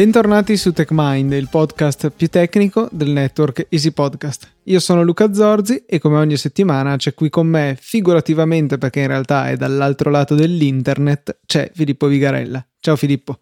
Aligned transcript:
Bentornati 0.00 0.56
su 0.56 0.72
TechMind, 0.72 1.30
il 1.32 1.50
podcast 1.50 2.08
più 2.08 2.30
tecnico 2.30 2.88
del 2.90 3.10
network 3.10 3.66
Easy 3.68 3.90
Podcast. 3.90 4.50
Io 4.62 4.80
sono 4.80 5.02
Luca 5.02 5.34
Zorzi 5.34 5.84
e 5.86 5.98
come 5.98 6.16
ogni 6.16 6.38
settimana 6.38 6.96
c'è 6.96 7.12
qui 7.12 7.28
con 7.28 7.46
me, 7.46 7.76
figurativamente 7.78 8.78
perché 8.78 9.00
in 9.00 9.08
realtà 9.08 9.50
è 9.50 9.58
dall'altro 9.58 10.08
lato 10.08 10.34
dell'internet, 10.34 11.40
c'è 11.44 11.70
Filippo 11.74 12.06
Vigarella. 12.06 12.66
Ciao 12.80 12.96
Filippo. 12.96 13.40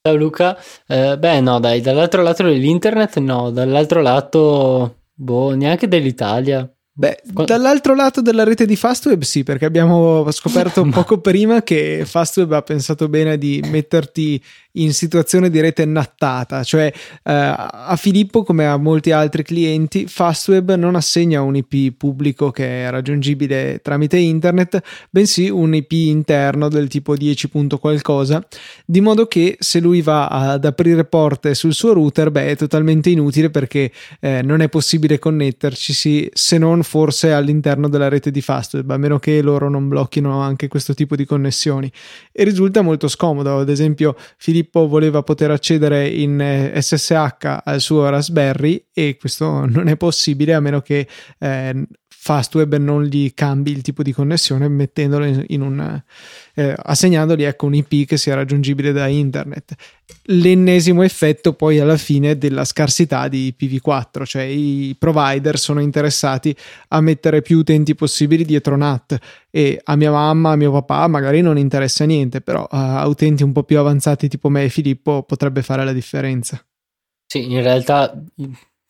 Ciao 0.00 0.16
Luca. 0.16 0.56
Eh, 0.86 1.18
beh 1.18 1.40
no 1.42 1.60
dai, 1.60 1.82
dall'altro 1.82 2.22
lato 2.22 2.42
dell'internet 2.42 3.18
no, 3.18 3.50
dall'altro 3.50 4.00
lato, 4.00 5.00
boh, 5.12 5.54
neanche 5.54 5.88
dell'Italia. 5.88 6.66
Beh, 6.98 7.20
dall'altro 7.22 7.94
lato 7.94 8.20
della 8.20 8.42
rete 8.42 8.66
di 8.66 8.74
Fastweb 8.74 9.22
sì, 9.22 9.44
perché 9.44 9.64
abbiamo 9.64 10.28
scoperto 10.32 10.82
poco 10.90 11.20
prima 11.20 11.62
che 11.62 12.02
Fastweb 12.04 12.50
ha 12.50 12.62
pensato 12.62 13.08
bene 13.08 13.38
di 13.38 13.64
metterti 13.70 14.42
in 14.82 14.92
situazione 14.92 15.50
di 15.50 15.60
rete 15.60 15.84
nattata, 15.84 16.62
cioè 16.64 16.92
eh, 16.92 17.32
a 17.32 17.96
Filippo 17.96 18.42
come 18.42 18.66
a 18.66 18.76
molti 18.76 19.10
altri 19.10 19.42
clienti 19.42 20.06
Fastweb 20.06 20.74
non 20.74 20.94
assegna 20.94 21.42
un 21.42 21.56
IP 21.56 21.96
pubblico 21.96 22.50
che 22.50 22.84
è 22.84 22.90
raggiungibile 22.90 23.80
tramite 23.82 24.16
internet, 24.16 24.80
bensì 25.10 25.48
un 25.48 25.74
IP 25.74 25.92
interno 25.92 26.68
del 26.68 26.88
tipo 26.88 27.16
10. 27.16 27.50
qualcosa, 27.80 28.46
di 28.84 29.00
modo 29.00 29.26
che 29.26 29.56
se 29.58 29.80
lui 29.80 30.02
va 30.02 30.28
ad 30.28 30.64
aprire 30.64 31.04
porte 31.04 31.54
sul 31.54 31.74
suo 31.74 31.92
router, 31.92 32.30
beh, 32.30 32.50
è 32.50 32.56
totalmente 32.56 33.10
inutile 33.10 33.50
perché 33.50 33.90
eh, 34.20 34.42
non 34.42 34.60
è 34.60 34.68
possibile 34.68 35.18
connetterci 35.18 36.30
se 36.32 36.58
non 36.58 36.82
forse 36.82 37.32
all'interno 37.32 37.88
della 37.88 38.08
rete 38.08 38.30
di 38.30 38.40
Fastweb, 38.40 38.88
a 38.90 38.96
meno 38.96 39.18
che 39.18 39.40
loro 39.42 39.68
non 39.68 39.88
blocchino 39.88 40.40
anche 40.40 40.68
questo 40.68 40.94
tipo 40.94 41.16
di 41.16 41.24
connessioni. 41.24 41.90
E 42.32 42.44
risulta 42.44 42.82
molto 42.82 43.08
scomodo, 43.08 43.58
ad 43.58 43.68
esempio 43.68 44.16
Filippo 44.36 44.67
voleva 44.72 45.22
poter 45.22 45.50
accedere 45.50 46.08
in 46.08 46.72
SSH 46.74 47.60
al 47.64 47.80
suo 47.80 48.08
Raspberry 48.08 48.86
e 48.92 49.16
questo 49.18 49.66
non 49.66 49.88
è 49.88 49.96
possibile 49.96 50.54
a 50.54 50.60
meno 50.60 50.80
che 50.80 51.06
eh, 51.38 51.86
Fastweb 52.28 52.76
non 52.76 53.04
gli 53.04 53.32
cambi 53.32 53.70
il 53.70 53.80
tipo 53.80 54.02
di 54.02 54.12
connessione 54.12 54.68
mettendolo 54.68 55.24
in, 55.24 55.62
un 55.62 56.02
eh, 56.52 56.74
assegnandogli 56.76 57.44
ecco 57.44 57.64
un 57.64 57.74
IP 57.74 58.06
che 58.06 58.18
sia 58.18 58.34
raggiungibile 58.34 58.92
da 58.92 59.06
internet. 59.06 59.74
L'ennesimo 60.24 61.02
effetto 61.02 61.54
poi 61.54 61.78
alla 61.78 61.96
fine 61.96 62.36
della 62.36 62.66
scarsità 62.66 63.28
di 63.28 63.54
IPv4, 63.58 64.24
cioè 64.26 64.42
i 64.42 64.94
provider 64.98 65.58
sono 65.58 65.80
interessati 65.80 66.54
a 66.88 67.00
mettere 67.00 67.40
più 67.40 67.56
utenti 67.56 67.94
possibili 67.94 68.44
dietro 68.44 68.76
NAT 68.76 69.16
e 69.48 69.80
a 69.82 69.96
mia 69.96 70.10
mamma, 70.10 70.50
a 70.50 70.56
mio 70.56 70.70
papà 70.70 71.06
magari 71.08 71.40
non 71.40 71.56
interessa 71.56 72.04
niente, 72.04 72.42
però 72.42 72.66
a 72.70 73.08
utenti 73.08 73.42
un 73.42 73.52
po' 73.52 73.62
più 73.62 73.78
avanzati 73.78 74.28
tipo 74.28 74.50
me 74.50 74.64
e 74.64 74.68
Filippo 74.68 75.22
potrebbe 75.22 75.62
fare 75.62 75.82
la 75.82 75.94
differenza. 75.94 76.62
Sì, 77.26 77.50
in 77.50 77.62
realtà 77.62 78.12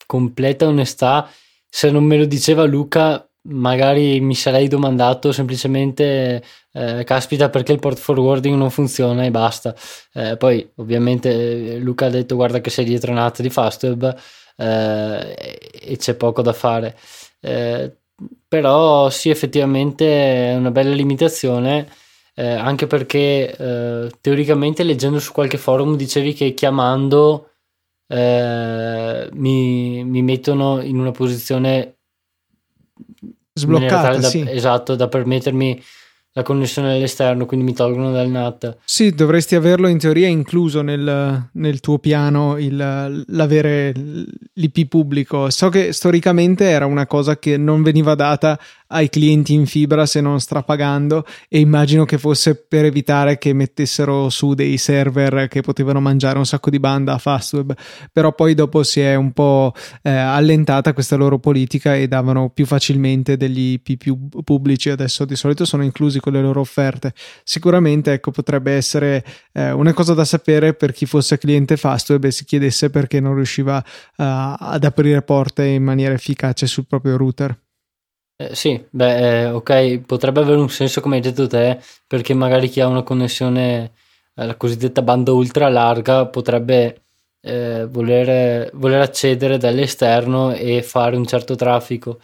completa 0.07 0.67
onestà, 0.67 1.31
se 1.69 1.91
non 1.93 2.03
me 2.03 2.17
lo 2.17 2.25
diceva 2.25 2.65
Luca 2.65 3.28
magari 3.49 4.21
mi 4.21 4.35
sarei 4.35 4.69
domandato 4.69 5.33
semplicemente 5.33 6.43
eh, 6.73 7.05
caspita 7.05 7.49
perché 7.51 7.73
il 7.73 7.79
port 7.79 7.99
forwarding 7.99 8.57
non 8.57 8.71
funziona 8.71 9.25
e 9.25 9.31
basta. 9.31 9.75
Eh, 10.13 10.37
poi 10.37 10.69
ovviamente 10.77 11.75
eh, 11.75 11.79
Luca 11.79 12.07
ha 12.07 12.11
detto 12.11 12.35
guarda 12.37 12.61
che 12.61 12.71
sei 12.71 12.85
dietro 12.85 13.13
un'app 13.13 13.39
di 13.41 13.51
Fastweb 13.51 14.17
eh, 14.57 15.59
e 15.73 15.97
c'è 15.97 16.15
poco 16.15 16.43
da 16.43 16.53
fare. 16.53 16.97
Eh, 17.41 17.93
però 18.49 19.11
sì 19.11 19.31
effettivamente 19.31 20.51
è 20.51 20.57
una 20.57 20.71
bella 20.73 20.95
limitazione 20.95 21.89
eh, 22.35 22.47
anche 22.49 22.87
perché 22.87 23.55
teoricamente 24.21 24.83
leggendo 24.85 25.19
su 25.21 25.33
qualche 25.33 25.59
forum 25.59 25.97
dicevi 25.97 26.35
che 26.35 26.55
chiamando 26.55 27.51
mi, 28.09 30.05
mi 30.05 30.23
mettono 30.23 30.81
in 30.81 30.99
una 30.99 31.11
posizione 31.11 31.98
sbloccata, 33.59 34.17
da, 34.17 34.29
sì. 34.29 34.45
esatto, 34.49 34.95
da 34.95 35.09
permettermi 35.09 35.83
la 36.39 36.45
connessione 36.45 36.95
all'esterno, 36.95 37.47
quindi 37.47 37.67
mi 37.67 37.75
tolgono 37.75 38.13
dal 38.13 38.29
NAT. 38.29 38.79
Sì, 38.85 39.11
dovresti 39.11 39.57
averlo 39.57 39.89
in 39.89 39.99
teoria 39.99 40.29
incluso 40.29 40.83
nel, 40.83 41.49
nel 41.53 41.81
tuo 41.81 41.99
piano 41.99 42.57
il, 42.59 43.25
l'avere 43.27 43.93
l'IP 44.53 44.87
pubblico. 44.87 45.51
So 45.51 45.69
che 45.69 45.93
storicamente 45.93 46.65
era 46.65 46.87
una 46.87 47.07
cosa 47.07 47.39
che 47.39 47.57
non 47.57 47.83
veniva 47.83 48.15
data 48.15 48.57
ai 48.89 49.09
clienti 49.09 49.55
in 49.55 49.67
fibra 49.67 50.07
se 50.07 50.21
non 50.21 50.41
strapagando 50.41 51.25
e 51.49 51.61
immagino 51.61 52.05
che 52.05 52.19
fosse 52.19 52.55
per 52.55 52.85
evitare 52.85 53.39
che 53.39 53.53
mettessero 53.53 54.29
su 54.29 54.55
dei 54.55 54.77
server 54.79 55.49
che 55.49 55.61
potevano 55.61 56.01
mangiare 56.01 56.39
un 56.39 56.47
sacco 56.47 56.71
di 56.71 56.79
banda 56.79 57.15
a 57.15 57.19
Fastweb 57.19 57.75
però 58.13 58.33
poi 58.33 58.55
dopo 58.55 58.83
si 58.83 59.01
è 59.01 59.15
un 59.15 59.33
po' 59.33 59.73
eh, 60.03 60.11
allentata 60.11 60.93
questa 60.93 61.17
loro 61.17 61.39
politica 61.39 61.95
e 61.95 62.09
davano 62.09 62.51
più 62.51 62.67
facilmente 62.67 63.37
degli 63.37 63.81
IP 63.87 64.43
pubblici. 64.43 64.91
Adesso 64.91 65.25
di 65.25 65.37
solito 65.37 65.65
sono 65.65 65.85
inclusi 65.85 66.21
con 66.21 66.33
le 66.33 66.41
loro 66.41 66.61
offerte. 66.61 67.13
Sicuramente 67.45 68.13
ecco 68.13 68.31
potrebbe 68.31 68.73
essere 68.73 69.25
eh, 69.53 69.71
una 69.71 69.93
cosa 69.93 70.15
da 70.15 70.25
sapere 70.25 70.75
per 70.75 70.93
chi 70.93 71.07
fosse 71.07 71.39
cliente 71.39 71.77
Fastweb 71.77 72.25
e 72.25 72.31
si 72.31 72.45
chiedesse 72.45 72.91
perché 72.91 73.21
non 73.21 73.35
riusciva 73.35 73.77
uh, 73.79 73.85
ad 74.17 74.85
aprire 74.85 75.23
porte 75.23 75.65
in 75.65 75.83
maniera 75.83 76.15
efficace 76.15 76.67
sul 76.67 76.87
proprio 76.87 77.17
router 77.17 77.57
eh, 78.41 78.55
sì, 78.55 78.81
beh, 78.89 79.47
eh, 79.47 79.51
ok, 79.51 79.99
potrebbe 80.07 80.39
avere 80.39 80.61
un 80.61 80.71
senso 80.71 81.01
come 81.01 81.17
hai 81.17 81.21
detto 81.23 81.49
te, 81.49 81.81
perché 82.07 82.35
magari 82.35 82.69
chi 82.69 82.81
ha 82.81 82.87
una 82.87 83.03
connessione, 83.03 83.91
eh, 84.35 84.47
la 84.47 84.55
cosiddetta 84.55 85.03
banda 85.03 85.33
ultra 85.33 85.69
larga, 85.69 86.27
potrebbe 86.27 87.03
eh, 87.41 87.87
voler, 87.91 88.71
voler, 88.75 89.01
accedere 89.01 89.59
dall'esterno 89.59 90.53
e 90.53 90.83
fare 90.85 91.17
un 91.17 91.27
certo 91.27 91.57
traffico. 91.57 92.21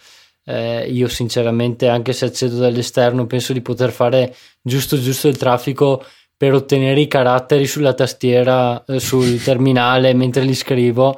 Io 0.47 1.07
sinceramente, 1.07 1.87
anche 1.87 2.13
se 2.13 2.25
accedo 2.25 2.59
dall'esterno, 2.59 3.25
penso 3.25 3.51
di 3.51 3.61
poter 3.61 3.91
fare 3.91 4.35
giusto 4.61 4.99
giusto 4.99 5.27
il 5.27 5.37
traffico 5.37 6.05
per 6.37 6.53
ottenere 6.53 6.99
i 6.99 7.07
caratteri 7.07 7.65
sulla 7.65 7.95
tastiera, 7.95 8.83
sul 8.97 9.41
terminale 9.41 10.13
mentre 10.13 10.43
li 10.43 10.53
scrivo. 10.53 11.15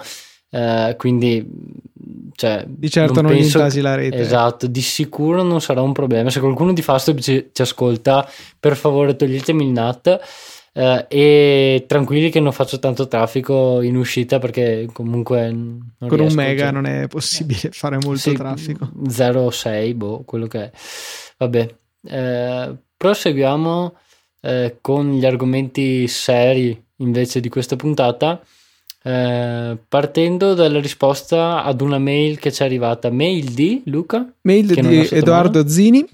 Quindi 0.97 1.46
cioè, 2.38 2.63
di 2.68 2.88
certo 2.88 3.22
non, 3.22 3.31
non 3.31 3.41
intasi 3.41 3.81
la 3.81 3.96
rete. 3.96 4.19
Esatto, 4.19 4.68
di 4.68 4.81
sicuro 4.81 5.41
non 5.41 5.59
sarà 5.59 5.81
un 5.81 5.91
problema. 5.91 6.30
Se 6.30 6.40
qualcuno 6.40 6.72
di 6.72 6.84
Fastweb 6.84 7.18
ci, 7.18 7.50
ci 7.52 7.62
ascolta, 7.63 8.30
per 8.59 8.75
favore 8.75 9.16
toglietemi 9.16 9.66
il 9.66 9.72
NAT. 9.72 10.19
Uh, 10.78 11.03
e 11.08 11.85
tranquilli 11.88 12.30
che 12.30 12.40
non 12.40 12.52
faccio 12.52 12.78
tanto 12.78 13.08
traffico 13.08 13.81
in 13.81 13.96
uscita 13.96 14.38
perché 14.38 14.88
comunque 14.94 15.50
con 15.50 16.08
riesco, 16.08 16.24
un 16.24 16.34
mega 16.35 16.66
cioè, 16.66 16.72
non 16.72 16.85
è 16.85 17.08
possibile 17.08 17.72
fare 17.72 17.97
molto 17.97 18.29
sì, 18.29 18.34
traffico 18.34 18.91
0,6 19.08 19.96
boh 19.96 20.22
quello 20.24 20.46
che 20.46 20.66
è 20.66 20.72
vabbè 21.40 21.75
uh, 22.02 22.78
proseguiamo 22.96 23.96
uh, 24.41 24.78
con 24.79 25.14
gli 25.14 25.25
argomenti 25.25 26.08
seri 26.08 26.79
invece 26.97 27.40
di 27.40 27.50
questa 27.50 27.75
puntata 27.75 28.40
eh, 29.07 29.78
partendo 29.88 30.53
dalla 30.53 30.81
risposta 30.81 31.63
ad 31.63 31.79
una 31.79 31.97
mail 31.97 32.40
che 32.40 32.51
ci 32.51 32.62
è 32.62 32.66
arrivata, 32.66 33.09
mail 33.09 33.51
di 33.53 33.81
Luca? 33.85 34.29
Mail 34.41 34.66
di 34.66 35.07
Edoardo 35.12 35.66
Zini 35.66 36.06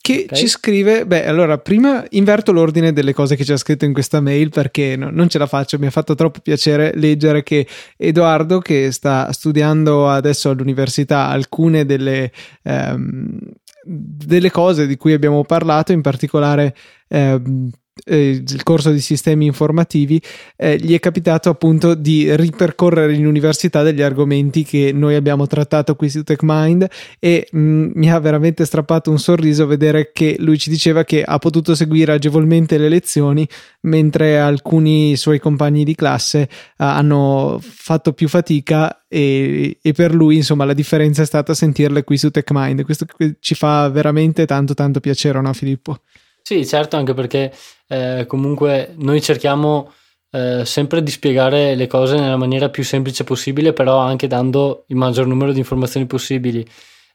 che 0.00 0.22
okay. 0.24 0.36
ci 0.36 0.48
scrive, 0.48 1.06
beh 1.06 1.26
allora 1.26 1.58
prima 1.58 2.04
inverto 2.10 2.50
l'ordine 2.50 2.92
delle 2.92 3.12
cose 3.12 3.36
che 3.36 3.52
ha 3.52 3.56
scritto 3.56 3.84
in 3.84 3.92
questa 3.92 4.20
mail 4.20 4.48
perché 4.48 4.96
no, 4.96 5.10
non 5.12 5.28
ce 5.28 5.38
la 5.38 5.46
faccio, 5.46 5.78
mi 5.78 5.86
ha 5.86 5.90
fatto 5.90 6.16
troppo 6.16 6.40
piacere 6.40 6.90
leggere 6.96 7.44
che 7.44 7.68
Edoardo 7.96 8.58
che 8.58 8.90
sta 8.90 9.30
studiando 9.30 10.08
adesso 10.08 10.50
all'università 10.50 11.28
alcune 11.28 11.84
delle, 11.84 12.32
ehm, 12.64 13.38
delle 13.84 14.50
cose 14.50 14.88
di 14.88 14.96
cui 14.96 15.12
abbiamo 15.12 15.44
parlato, 15.44 15.92
in 15.92 16.00
particolare 16.00 16.74
ehm, 17.06 17.70
eh, 18.04 18.42
il 18.46 18.62
corso 18.62 18.90
di 18.90 19.00
sistemi 19.00 19.46
informativi, 19.46 20.20
eh, 20.56 20.76
gli 20.76 20.94
è 20.94 21.00
capitato 21.00 21.48
appunto 21.48 21.94
di 21.94 22.34
ripercorrere 22.34 23.14
in 23.14 23.26
università 23.26 23.82
degli 23.82 24.02
argomenti 24.02 24.64
che 24.64 24.92
noi 24.92 25.14
abbiamo 25.14 25.46
trattato 25.46 25.96
qui 25.96 26.08
su 26.08 26.22
TechMind 26.22 26.86
e 27.18 27.48
mh, 27.50 27.58
mm, 27.58 27.90
mi 27.94 28.10
ha 28.10 28.18
veramente 28.18 28.64
strappato 28.64 29.10
un 29.10 29.18
sorriso 29.18 29.66
vedere 29.66 30.10
che 30.12 30.36
lui 30.38 30.58
ci 30.58 30.70
diceva 30.70 31.04
che 31.04 31.22
ha 31.22 31.38
potuto 31.38 31.74
seguire 31.74 32.12
agevolmente 32.12 32.78
le 32.78 32.88
lezioni 32.88 33.46
mentre 33.82 34.38
alcuni 34.38 35.16
suoi 35.16 35.38
compagni 35.38 35.84
di 35.84 35.94
classe 35.94 36.48
uh, 36.50 36.84
hanno 36.84 37.58
fatto 37.62 38.12
più 38.12 38.28
fatica 38.28 39.02
e, 39.08 39.78
e, 39.80 39.92
per 39.92 40.14
lui 40.14 40.36
insomma 40.36 40.64
la 40.64 40.74
differenza 40.74 41.22
è 41.22 41.26
stata 41.26 41.54
sentirle 41.54 42.04
qui 42.04 42.16
su 42.16 42.30
TechMind 42.30 42.84
questo 42.84 43.06
ci 43.40 43.54
fa 43.54 43.88
veramente 43.88 44.46
tanto 44.46 44.74
tanto 44.74 45.00
piacere 45.00 45.40
no 45.40 45.52
Filippo? 45.52 46.00
Sì 46.50 46.66
certo 46.66 46.96
anche 46.96 47.14
perché 47.14 47.52
eh, 47.86 48.24
comunque 48.26 48.92
noi 48.96 49.22
cerchiamo 49.22 49.92
eh, 50.32 50.64
sempre 50.64 51.00
di 51.00 51.12
spiegare 51.12 51.76
le 51.76 51.86
cose 51.86 52.18
nella 52.18 52.36
maniera 52.36 52.70
più 52.70 52.82
semplice 52.82 53.22
possibile, 53.22 53.72
però 53.72 53.98
anche 53.98 54.26
dando 54.26 54.82
il 54.88 54.96
maggior 54.96 55.28
numero 55.28 55.52
di 55.52 55.60
informazioni 55.60 56.06
possibili. 56.06 56.66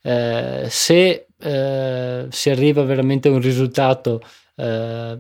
Eh, 0.01 0.67
se 0.69 1.27
eh, 1.37 2.27
si 2.29 2.49
arriva 2.49 2.83
veramente 2.83 3.27
a 3.27 3.31
un 3.31 3.41
risultato, 3.41 4.21
eh, 4.55 5.19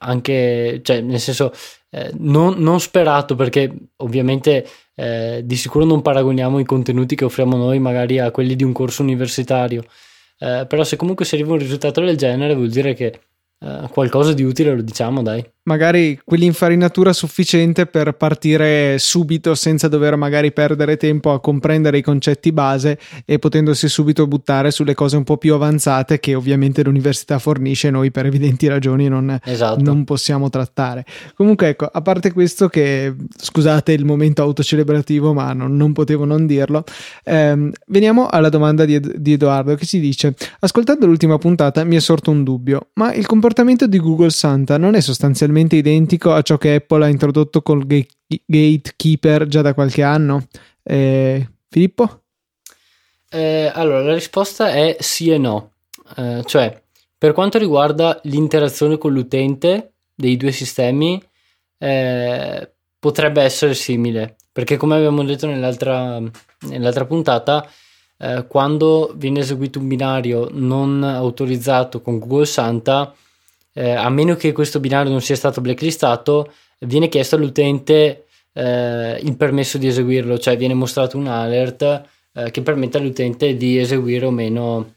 anche, 0.00 0.80
cioè, 0.82 1.00
nel 1.00 1.18
senso, 1.18 1.50
eh, 1.88 2.10
non, 2.18 2.58
non, 2.58 2.80
sperato 2.80 3.34
perché 3.34 3.72
ovviamente 3.96 4.66
eh, 4.94 5.40
di 5.42 5.56
sicuro 5.56 5.86
non 5.86 6.02
paragoniamo 6.02 6.58
i 6.58 6.66
contenuti 6.66 7.16
che 7.16 7.24
offriamo 7.24 7.56
noi 7.56 7.78
magari 7.78 8.18
a 8.18 8.30
quelli 8.30 8.56
di 8.56 8.64
un 8.64 8.72
corso 8.72 9.00
universitario, 9.00 9.84
eh, 10.38 10.66
però 10.68 10.84
se 10.84 10.96
comunque 10.96 11.24
si 11.24 11.34
arriva 11.34 11.52
a 11.52 11.54
un 11.54 11.60
risultato 11.60 12.02
del 12.02 12.18
genere 12.18 12.54
vuol 12.54 12.68
dire 12.68 12.92
che 12.92 13.20
eh, 13.60 13.88
qualcosa 13.90 14.32
di 14.32 14.42
utile 14.42 14.74
lo 14.74 14.82
diciamo, 14.82 15.22
dai. 15.22 15.44
Magari 15.68 16.18
quell'infarinatura 16.24 17.12
sufficiente 17.12 17.84
per 17.84 18.12
partire 18.12 18.98
subito 18.98 19.54
senza 19.54 19.86
dover 19.86 20.16
magari 20.16 20.50
perdere 20.50 20.96
tempo 20.96 21.30
a 21.32 21.40
comprendere 21.40 21.98
i 21.98 22.02
concetti 22.02 22.52
base 22.52 22.98
e 23.26 23.38
potendosi 23.38 23.86
subito 23.86 24.26
buttare 24.26 24.70
sulle 24.70 24.94
cose 24.94 25.16
un 25.16 25.24
po' 25.24 25.36
più 25.36 25.52
avanzate 25.52 26.20
che 26.20 26.34
ovviamente 26.34 26.82
l'università 26.82 27.38
fornisce 27.38 27.90
noi 27.90 28.10
per 28.10 28.24
evidenti 28.24 28.66
ragioni 28.66 29.08
non, 29.08 29.38
esatto. 29.44 29.82
non 29.82 30.04
possiamo 30.04 30.48
trattare. 30.48 31.04
Comunque 31.34 31.68
ecco, 31.68 31.84
a 31.84 32.00
parte 32.00 32.32
questo 32.32 32.68
che 32.68 33.14
scusate 33.36 33.92
il 33.92 34.06
momento 34.06 34.40
autocelebrativo 34.40 35.34
ma 35.34 35.52
non, 35.52 35.76
non 35.76 35.92
potevo 35.92 36.24
non 36.24 36.46
dirlo, 36.46 36.84
ehm, 37.24 37.70
veniamo 37.88 38.26
alla 38.26 38.48
domanda 38.48 38.86
di, 38.86 38.98
di 39.16 39.32
Edoardo 39.34 39.74
che 39.74 39.84
ci 39.84 40.00
dice 40.00 40.34
ascoltando 40.60 41.04
l'ultima 41.04 41.36
puntata 41.36 41.84
mi 41.84 41.96
è 41.96 42.00
sorto 42.00 42.30
un 42.30 42.42
dubbio, 42.42 42.88
ma 42.94 43.12
il 43.12 43.26
comportamento 43.26 43.56
comportamento 43.58 43.86
di 43.86 43.98
Google 43.98 44.30
Santa 44.30 44.78
non 44.78 44.94
è 44.94 45.00
sostanzialmente 45.00 45.56
identico 45.58 46.32
a 46.32 46.42
ciò 46.42 46.56
che 46.58 46.74
Apple 46.74 47.04
ha 47.04 47.08
introdotto 47.08 47.62
col 47.62 47.86
Gatekeeper 47.86 49.46
già 49.46 49.62
da 49.62 49.74
qualche 49.74 50.02
anno? 50.02 50.46
Eh, 50.82 51.48
Filippo? 51.68 52.22
Eh, 53.30 53.70
allora, 53.74 54.02
la 54.02 54.14
risposta 54.14 54.70
è 54.70 54.96
sì 55.00 55.30
e 55.30 55.38
no. 55.38 55.72
Eh, 56.16 56.42
cioè, 56.46 56.82
per 57.16 57.32
quanto 57.32 57.58
riguarda 57.58 58.20
l'interazione 58.24 58.96
con 58.96 59.12
l'utente 59.12 59.92
dei 60.14 60.36
due 60.36 60.52
sistemi, 60.52 61.22
eh, 61.78 62.70
potrebbe 62.98 63.42
essere 63.42 63.74
simile, 63.74 64.36
perché 64.52 64.76
come 64.76 64.96
abbiamo 64.96 65.22
detto 65.24 65.46
nell'altra, 65.46 66.20
nell'altra 66.60 67.04
puntata, 67.04 67.68
eh, 68.18 68.46
quando 68.48 69.12
viene 69.14 69.40
eseguito 69.40 69.78
un 69.78 69.88
binario 69.88 70.48
non 70.50 71.04
autorizzato 71.04 72.00
con 72.02 72.18
Google 72.18 72.46
Santa, 72.46 73.14
eh, 73.78 73.92
a 73.92 74.08
meno 74.08 74.34
che 74.34 74.50
questo 74.50 74.80
binario 74.80 75.12
non 75.12 75.20
sia 75.20 75.36
stato 75.36 75.60
blacklistato, 75.60 76.52
viene 76.80 77.08
chiesto 77.08 77.36
all'utente 77.36 78.26
eh, 78.52 79.20
il 79.22 79.36
permesso 79.36 79.78
di 79.78 79.86
eseguirlo, 79.86 80.36
cioè 80.36 80.56
viene 80.56 80.74
mostrato 80.74 81.16
un 81.16 81.28
alert 81.28 82.02
eh, 82.32 82.50
che 82.50 82.60
permette 82.62 82.98
all'utente 82.98 83.56
di 83.56 83.78
eseguire 83.78 84.26
o 84.26 84.32
meno 84.32 84.94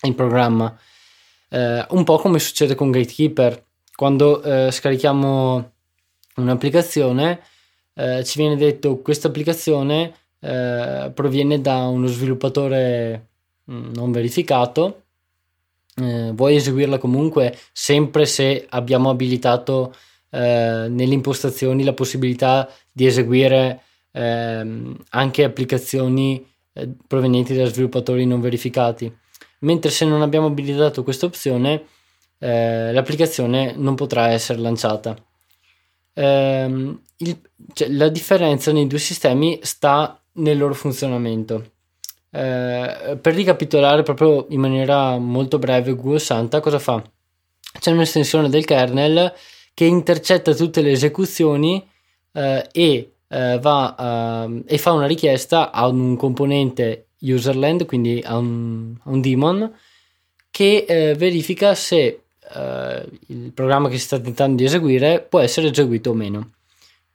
il 0.00 0.14
programma. 0.14 0.74
Eh, 1.50 1.84
un 1.90 2.04
po' 2.04 2.16
come 2.16 2.38
succede 2.38 2.74
con 2.74 2.90
Gatekeeper, 2.90 3.62
quando 3.94 4.42
eh, 4.42 4.70
scarichiamo 4.70 5.72
un'applicazione 6.36 7.40
eh, 7.92 8.24
ci 8.24 8.38
viene 8.38 8.56
detto 8.56 8.98
questa 9.00 9.28
applicazione 9.28 10.14
proviene 10.38 11.60
da 11.60 11.86
uno 11.86 12.06
sviluppatore 12.06 13.28
mm, 13.68 13.94
non 13.94 14.12
verificato 14.12 15.05
eh, 16.02 16.32
vuoi 16.34 16.56
eseguirla 16.56 16.98
comunque 16.98 17.56
sempre 17.72 18.26
se 18.26 18.66
abbiamo 18.68 19.10
abilitato 19.10 19.94
eh, 20.30 20.86
nelle 20.88 21.14
impostazioni 21.14 21.84
la 21.84 21.94
possibilità 21.94 22.68
di 22.92 23.06
eseguire 23.06 23.82
eh, 24.12 24.94
anche 25.10 25.44
applicazioni 25.44 26.46
eh, 26.72 26.88
provenienti 27.06 27.54
da 27.56 27.64
sviluppatori 27.66 28.26
non 28.26 28.40
verificati. 28.40 29.10
Mentre 29.60 29.90
se 29.90 30.04
non 30.04 30.20
abbiamo 30.22 30.46
abilitato 30.46 31.02
questa 31.02 31.26
opzione, 31.26 31.84
eh, 32.38 32.92
l'applicazione 32.92 33.74
non 33.76 33.94
potrà 33.94 34.28
essere 34.28 34.58
lanciata. 34.58 35.16
Ehm, 36.12 37.00
il, 37.18 37.40
cioè, 37.72 37.88
la 37.88 38.08
differenza 38.08 38.72
nei 38.72 38.86
due 38.86 38.98
sistemi 38.98 39.58
sta 39.62 40.20
nel 40.34 40.58
loro 40.58 40.74
funzionamento. 40.74 41.72
Eh, 42.36 43.16
per 43.16 43.32
ricapitolare 43.32 44.02
proprio 44.02 44.44
in 44.50 44.60
maniera 44.60 45.16
molto 45.16 45.58
breve, 45.58 45.94
Google 45.94 46.18
Santa 46.18 46.60
cosa 46.60 46.78
fa? 46.78 47.02
C'è 47.78 47.92
un'estensione 47.92 48.50
del 48.50 48.66
kernel 48.66 49.32
che 49.72 49.86
intercetta 49.86 50.54
tutte 50.54 50.82
le 50.82 50.90
esecuzioni 50.90 51.82
eh, 52.32 52.68
e, 52.72 53.12
eh, 53.26 53.58
va, 53.58 54.44
ehm, 54.44 54.64
e 54.66 54.76
fa 54.76 54.92
una 54.92 55.06
richiesta 55.06 55.72
a 55.72 55.86
un 55.86 56.16
componente 56.16 57.06
userland, 57.20 57.86
quindi 57.86 58.22
a 58.22 58.36
un, 58.36 58.94
a 59.02 59.08
un 59.08 59.20
daemon, 59.22 59.72
che 60.50 60.84
eh, 60.86 61.14
verifica 61.14 61.74
se 61.74 62.20
eh, 62.54 63.08
il 63.28 63.52
programma 63.54 63.88
che 63.88 63.96
si 63.96 64.04
sta 64.04 64.18
tentando 64.18 64.56
di 64.56 64.64
eseguire 64.64 65.24
può 65.26 65.38
essere 65.40 65.68
eseguito 65.68 66.10
o 66.10 66.14
meno. 66.14 66.50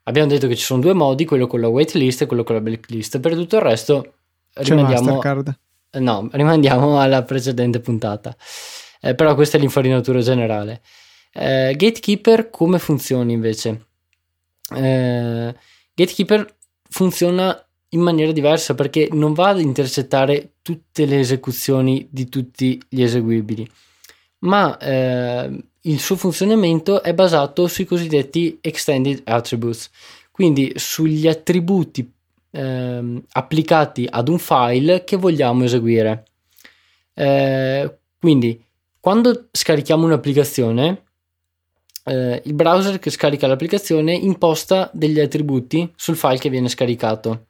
Abbiamo 0.06 0.29
detto 0.29 0.47
che 0.47 0.56
ci 0.56 0.65
sono 0.65 0.81
due 0.81 0.94
modi, 0.94 1.25
quello 1.25 1.45
con 1.45 1.62
la 1.62 1.68
waitlist 1.68 2.23
e 2.23 2.25
quello 2.25 2.44
con 2.44 2.56
la 2.56 2.62
blacklist. 2.62 3.19
Per 3.19 3.35
tutto 3.35 3.57
il 3.57 3.62
resto 3.62 4.13
rimandiamo, 4.53 5.21
no, 6.00 6.30
rimandiamo 6.31 7.00
alla 7.00 7.24
precedente 7.24 7.80
puntata. 7.80 8.36
Eh, 9.01 9.15
però 9.15 9.36
questa 9.36 9.57
è 9.57 9.59
l'infarinatura 9.59 10.19
generale. 10.21 10.81
Eh, 11.33 11.74
Gatekeeper 11.75 12.50
come 12.50 12.77
funziona 12.77 13.31
invece? 13.31 13.88
Eh, 14.75 15.56
Gatekeeper 15.94 16.56
funziona 16.89 17.65
in 17.94 18.01
maniera 18.01 18.31
diversa 18.31 18.75
perché 18.75 19.09
non 19.12 19.33
va 19.33 19.50
ad 19.50 19.59
intercettare 19.59 20.54
tutte 20.62 21.06
le 21.06 21.19
esecuzioni 21.19 22.07
di 22.09 22.30
tutti 22.30 22.81
gli 22.88 23.01
eseguibili, 23.01 23.68
ma 24.39 24.77
eh, 24.77 25.63
il 25.81 26.00
suo 26.00 26.15
funzionamento 26.15 27.01
è 27.01 27.13
basato 27.13 27.68
sui 27.68 27.86
cosiddetti 27.86 28.59
extended 28.62 29.21
attributes, 29.25 29.89
quindi 30.31 30.71
sugli 30.75 31.27
attributi 31.27 32.09
ehm, 32.51 33.24
applicati 33.31 34.07
ad 34.09 34.27
un 34.27 34.38
file 34.38 35.03
che 35.03 35.18
vogliamo 35.18 35.63
eseguire. 35.63 36.25
Eh, 37.13 37.98
quindi, 38.19 38.63
quando 39.00 39.48
scarichiamo 39.51 40.06
un'applicazione, 40.06 41.03
eh, 42.06 42.42
il 42.45 42.53
browser 42.53 43.00
che 43.00 43.09
scarica 43.09 43.48
l'applicazione 43.48 44.13
imposta 44.13 44.89
degli 44.94 45.19
attributi 45.19 45.92
sul 45.95 46.15
file 46.15 46.38
che 46.38 46.50
viene 46.50 46.69
scaricato. 46.69 47.48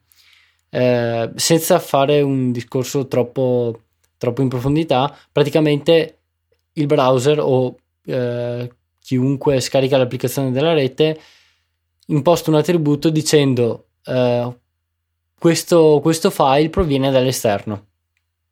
Eh, 0.70 1.30
senza 1.34 1.78
fare 1.78 2.20
un 2.22 2.52
discorso 2.52 3.06
troppo, 3.06 3.82
troppo 4.16 4.42
in 4.42 4.48
profondità, 4.48 5.14
praticamente 5.30 6.18
il 6.74 6.86
browser 6.86 7.38
o 7.40 7.76
eh, 8.06 8.72
chiunque 8.98 9.60
scarica 9.60 9.98
l'applicazione 9.98 10.50
della 10.50 10.72
rete 10.72 11.20
imposta 12.06 12.50
un 12.50 12.56
attributo 12.56 13.10
dicendo 13.10 13.88
eh, 14.04 14.56
questo, 15.42 15.98
questo 16.00 16.30
file 16.30 16.70
proviene 16.70 17.10
dall'esterno, 17.10 17.86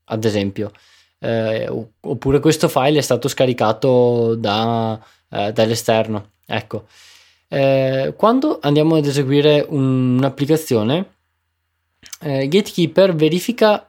ad 0.07 0.25
esempio. 0.25 0.73
Eh, 1.21 1.69
oppure 2.01 2.41
questo 2.41 2.67
file 2.67 2.99
è 2.99 3.01
stato 3.01 3.29
scaricato 3.29 4.35
da, 4.35 5.01
eh, 5.29 5.53
dall'esterno. 5.53 6.33
Ecco, 6.45 6.87
eh, 7.47 8.13
quando 8.17 8.59
andiamo 8.61 8.97
ad 8.97 9.07
eseguire 9.07 9.65
un, 9.69 10.17
un'applicazione, 10.17 11.15
eh, 12.23 12.49
Gatekeeper 12.49 13.15
verifica 13.15 13.89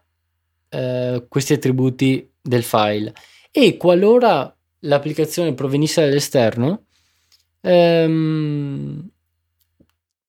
eh, 0.69 1.25
questi 1.27 1.53
attributi 1.53 2.31
del 2.39 2.61
file 2.61 3.15
e 3.49 3.77
qualora 3.77 4.55
l'applicazione 4.81 5.55
provenisse 5.55 6.01
dall'esterno, 6.01 6.83
ehm, 7.61 9.10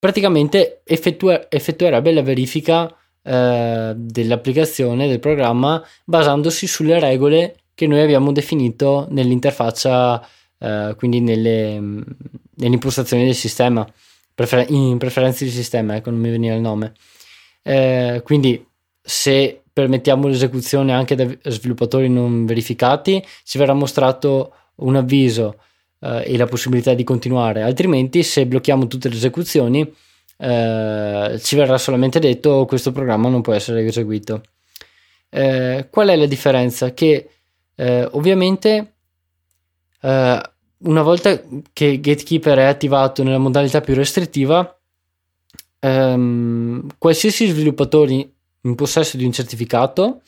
praticamente 0.02 0.80
effettua- 0.82 1.48
effettuerebbe 1.48 2.12
la 2.12 2.22
verifica 2.22 2.92
eh, 3.22 3.92
dell'applicazione, 3.94 5.06
del 5.06 5.20
programma, 5.20 5.80
basandosi 6.04 6.66
sulle 6.66 6.98
regole 6.98 7.54
che 7.72 7.86
noi 7.86 8.00
abbiamo 8.00 8.32
definito 8.32 9.06
nell'interfaccia, 9.10 10.26
eh, 10.58 10.94
quindi 10.96 11.20
nelle, 11.20 11.78
nelle, 11.78 12.74
impostazioni 12.74 13.26
del 13.26 13.36
sistema, 13.36 13.86
prefer- 14.34 14.68
in 14.70 14.98
preferenze 14.98 15.44
di 15.44 15.52
sistema, 15.52 15.94
ecco 15.94 16.10
non 16.10 16.18
mi 16.18 16.30
veniva 16.30 16.56
il 16.56 16.60
nome. 16.60 16.94
Eh, 17.62 18.22
quindi 18.24 18.66
se 19.00 19.62
permettiamo 19.72 20.26
l'esecuzione 20.26 20.92
anche 20.92 21.14
da 21.14 21.28
sviluppatori 21.44 22.08
non 22.08 22.44
verificati, 22.44 23.24
ci 23.44 23.56
verrà 23.56 23.72
mostrato 23.72 24.52
un 24.78 24.96
avviso 24.96 25.60
eh, 26.02 26.22
e 26.26 26.36
la 26.36 26.46
possibilità 26.46 26.94
di 26.94 27.04
continuare, 27.04 27.62
altrimenti 27.62 28.22
se 28.22 28.46
blocchiamo 28.46 28.86
tutte 28.86 29.08
le 29.08 29.14
esecuzioni 29.14 29.94
eh, 30.36 31.38
ci 31.40 31.54
verrà 31.54 31.78
solamente 31.78 32.18
detto 32.18 32.64
questo 32.66 32.90
programma 32.90 33.28
non 33.28 33.42
può 33.42 33.52
essere 33.52 33.84
eseguito. 33.84 34.42
Eh, 35.28 35.86
qual 35.88 36.08
è 36.08 36.16
la 36.16 36.26
differenza? 36.26 36.92
Che 36.92 37.28
eh, 37.74 38.08
ovviamente 38.12 38.94
eh, 40.00 40.42
una 40.78 41.02
volta 41.02 41.40
che 41.72 42.00
Gatekeeper 42.00 42.58
è 42.58 42.64
attivato 42.64 43.22
nella 43.22 43.38
modalità 43.38 43.80
più 43.80 43.94
restrittiva, 43.94 44.76
ehm, 45.78 46.88
qualsiasi 46.98 47.46
sviluppatore 47.46 48.30
in 48.64 48.74
possesso 48.74 49.16
di 49.16 49.24
un 49.24 49.32
certificato 49.32 50.22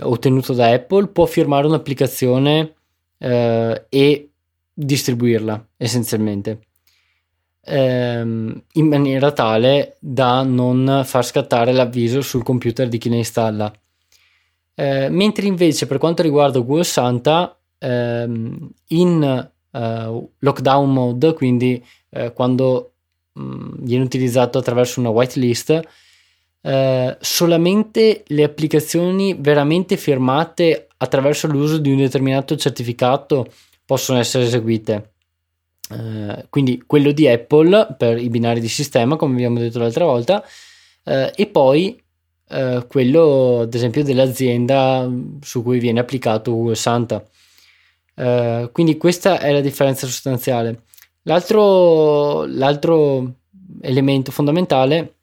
ottenuto 0.00 0.52
da 0.52 0.72
Apple 0.72 1.08
può 1.08 1.26
firmare 1.26 1.66
un'applicazione 1.66 2.74
eh, 3.18 3.86
e 3.88 4.28
distribuirla 4.74 5.66
essenzialmente. 5.76 6.60
ehm, 7.66 8.62
in 8.72 8.86
maniera 8.86 9.32
tale 9.32 9.96
da 9.98 10.42
non 10.42 11.02
far 11.04 11.24
scattare 11.24 11.72
l'avviso 11.72 12.20
sul 12.20 12.42
computer 12.42 12.88
di 12.88 12.98
chi 12.98 13.08
ne 13.08 13.16
installa. 13.16 13.72
Eh, 14.74 15.08
mentre 15.08 15.46
invece 15.46 15.86
per 15.86 15.98
quanto 15.98 16.22
riguarda 16.22 16.58
Google 16.58 16.84
Santa, 16.84 17.56
ehm, 17.78 18.70
in 18.88 19.50
uh, 19.70 20.30
lockdown 20.38 20.92
mode, 20.92 21.32
quindi 21.34 21.82
eh, 22.10 22.32
quando 22.32 22.92
mh, 23.32 23.42
mm, 23.42 23.72
viene 23.78 24.04
utilizzato 24.04 24.58
attraverso 24.58 25.00
una 25.00 25.10
whitelist, 25.10 25.80
eh, 26.60 27.16
solamente 27.20 28.24
le 28.28 28.42
applicazioni 28.42 29.36
veramente 29.38 29.96
firmate 29.96 30.88
attraverso 30.96 31.46
l'uso 31.46 31.78
di 31.78 31.90
un 31.90 31.98
determinato 31.98 32.56
certificato 32.56 33.46
possono 33.84 34.18
essere 34.18 34.44
eseguite. 34.44 35.12
Uh, 35.90 36.46
quindi 36.48 36.82
quello 36.86 37.12
di 37.12 37.28
Apple 37.28 37.94
per 37.98 38.18
i 38.18 38.28
binari 38.28 38.60
di 38.60 38.68
sistema, 38.68 39.16
come 39.16 39.34
abbiamo 39.34 39.58
detto 39.58 39.78
l'altra 39.78 40.04
volta, 40.04 40.42
uh, 41.04 41.30
e 41.34 41.46
poi 41.46 42.02
uh, 42.48 42.86
quello, 42.86 43.60
ad 43.60 43.74
esempio, 43.74 44.02
dell'azienda 44.02 45.10
su 45.40 45.62
cui 45.62 45.78
viene 45.78 46.00
applicato 46.00 46.52
Google 46.52 46.74
Santa. 46.74 47.24
quindi 48.72 48.96
questa 48.96 49.40
è 49.40 49.52
la 49.52 49.60
differenza 49.60 50.06
sostanziale. 50.06 50.82
L'altro, 51.22 52.44
l'altro 52.46 53.34
elemento 53.80 54.30
fondamentale 54.30 55.14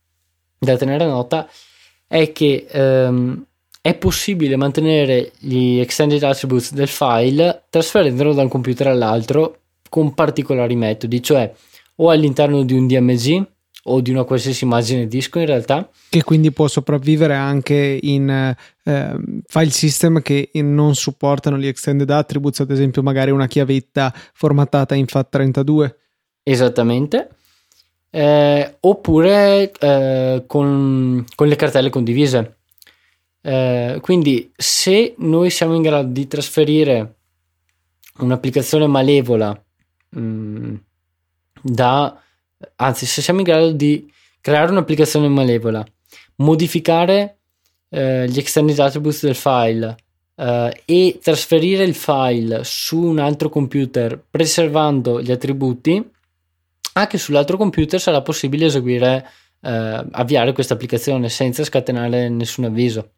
da 0.57 0.77
tenere 0.77 1.05
nota 1.05 1.49
è 2.07 2.31
che 2.31 2.67
um, 2.73 3.45
è 3.81 3.95
possibile 3.95 4.55
mantenere 4.55 5.31
gli 5.39 5.79
extended 5.79 6.21
attributes 6.21 6.73
del 6.73 6.87
file 6.87 7.63
trasferendolo 7.69 8.33
da 8.33 8.43
un 8.43 8.49
computer 8.49 8.87
all'altro 8.87 9.57
con 9.89 10.13
particolari 10.13 10.75
metodi, 10.75 11.21
cioè 11.21 11.51
o 11.95 12.09
all'interno 12.09 12.63
di 12.63 12.73
un 12.73 12.87
DMG 12.87 13.45
o 13.85 13.99
di 13.99 14.11
una 14.11 14.23
qualsiasi 14.23 14.63
immagine 14.63 15.07
disco 15.07 15.39
in 15.39 15.47
realtà. 15.47 15.89
Che 16.09 16.23
quindi 16.23 16.51
può 16.51 16.67
sopravvivere 16.67 17.33
anche 17.33 17.97
in 18.01 18.29
eh, 18.83 19.17
file 19.47 19.69
system 19.71 20.21
che 20.21 20.49
non 20.53 20.93
supportano 20.93 21.57
gli 21.57 21.67
extended 21.67 22.09
attributes, 22.09 22.59
ad 22.59 22.71
esempio 22.71 23.01
magari 23.01 23.31
una 23.31 23.47
chiavetta 23.47 24.13
formattata 24.33 24.93
in 24.93 25.05
FAT32. 25.05 25.95
Esattamente. 26.43 27.29
Eh, 28.11 28.75
oppure 28.81 29.71
eh, 29.79 30.43
con, 30.45 31.25
con, 31.33 31.47
le 31.47 31.55
cartelle 31.55 31.89
condivise. 31.89 32.57
Eh, 33.41 33.99
quindi 34.01 34.51
se 34.55 35.15
noi 35.17 35.49
siamo 35.49 35.75
in 35.75 35.81
grado 35.81 36.09
di 36.09 36.27
trasferire 36.27 37.15
un'applicazione 38.19 38.85
malevola 38.87 39.59
Mm, 40.17 40.75
da 41.61 42.21
anzi 42.75 43.05
se 43.05 43.21
siamo 43.21 43.39
in 43.39 43.45
grado 43.45 43.71
di 43.71 44.11
creare 44.41 44.71
un'applicazione 44.71 45.29
malevola 45.29 45.85
modificare 46.37 47.37
eh, 47.87 48.27
gli 48.27 48.37
extended 48.37 48.77
attributes 48.79 49.23
del 49.23 49.35
file 49.35 49.95
eh, 50.35 50.81
e 50.83 51.19
trasferire 51.23 51.85
il 51.85 51.95
file 51.95 52.61
su 52.65 53.01
un 53.01 53.19
altro 53.19 53.47
computer 53.47 54.21
preservando 54.29 55.21
gli 55.21 55.31
attributi 55.31 56.11
anche 56.93 57.17
sull'altro 57.17 57.55
computer 57.55 58.01
sarà 58.01 58.21
possibile 58.21 58.65
eseguire 58.65 59.25
eh, 59.61 60.05
avviare 60.11 60.51
questa 60.51 60.73
applicazione 60.73 61.29
senza 61.29 61.63
scatenare 61.63 62.27
nessun 62.27 62.65
avviso 62.65 63.11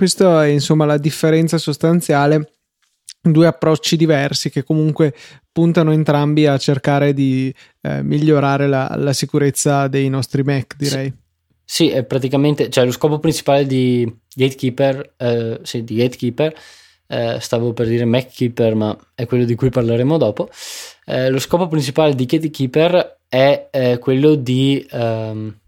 questa 0.00 0.46
è 0.46 0.48
insomma 0.48 0.86
la 0.86 0.96
differenza 0.96 1.58
sostanziale 1.58 2.52
due 3.20 3.46
approcci 3.46 3.98
diversi 3.98 4.48
che 4.48 4.64
comunque 4.64 5.14
puntano 5.52 5.92
entrambi 5.92 6.46
a 6.46 6.56
cercare 6.56 7.12
di 7.12 7.54
eh, 7.82 8.02
migliorare 8.02 8.66
la, 8.66 8.94
la, 8.96 9.12
sicurezza 9.12 9.88
dei 9.88 10.08
nostri 10.08 10.42
Mac, 10.42 10.74
direi. 10.78 11.12
Sì, 11.62 11.84
sì, 11.86 11.90
è 11.90 12.02
praticamente, 12.04 12.70
cioè 12.70 12.86
lo 12.86 12.92
scopo 12.92 13.18
principale 13.18 13.66
di 13.66 14.10
Gatekeeper, 14.34 15.16
eh, 15.18 15.60
sì, 15.64 15.84
di 15.84 15.96
Gatekeeper 15.96 16.54
eh, 17.06 17.36
stavo 17.38 17.74
per 17.74 17.86
dire 17.86 18.06
MacKeeper, 18.06 18.74
ma 18.74 18.96
è 19.14 19.26
quello 19.26 19.44
di 19.44 19.54
cui 19.54 19.68
parleremo 19.68 20.16
dopo. 20.16 20.48
Eh, 21.04 21.28
lo 21.28 21.40
scopo 21.40 21.68
principale 21.68 22.14
di 22.14 22.24
Gatekeeper 22.24 23.18
è 23.28 23.68
eh, 23.70 23.98
quello 23.98 24.34
di 24.34 24.86
ehm, 24.90 25.58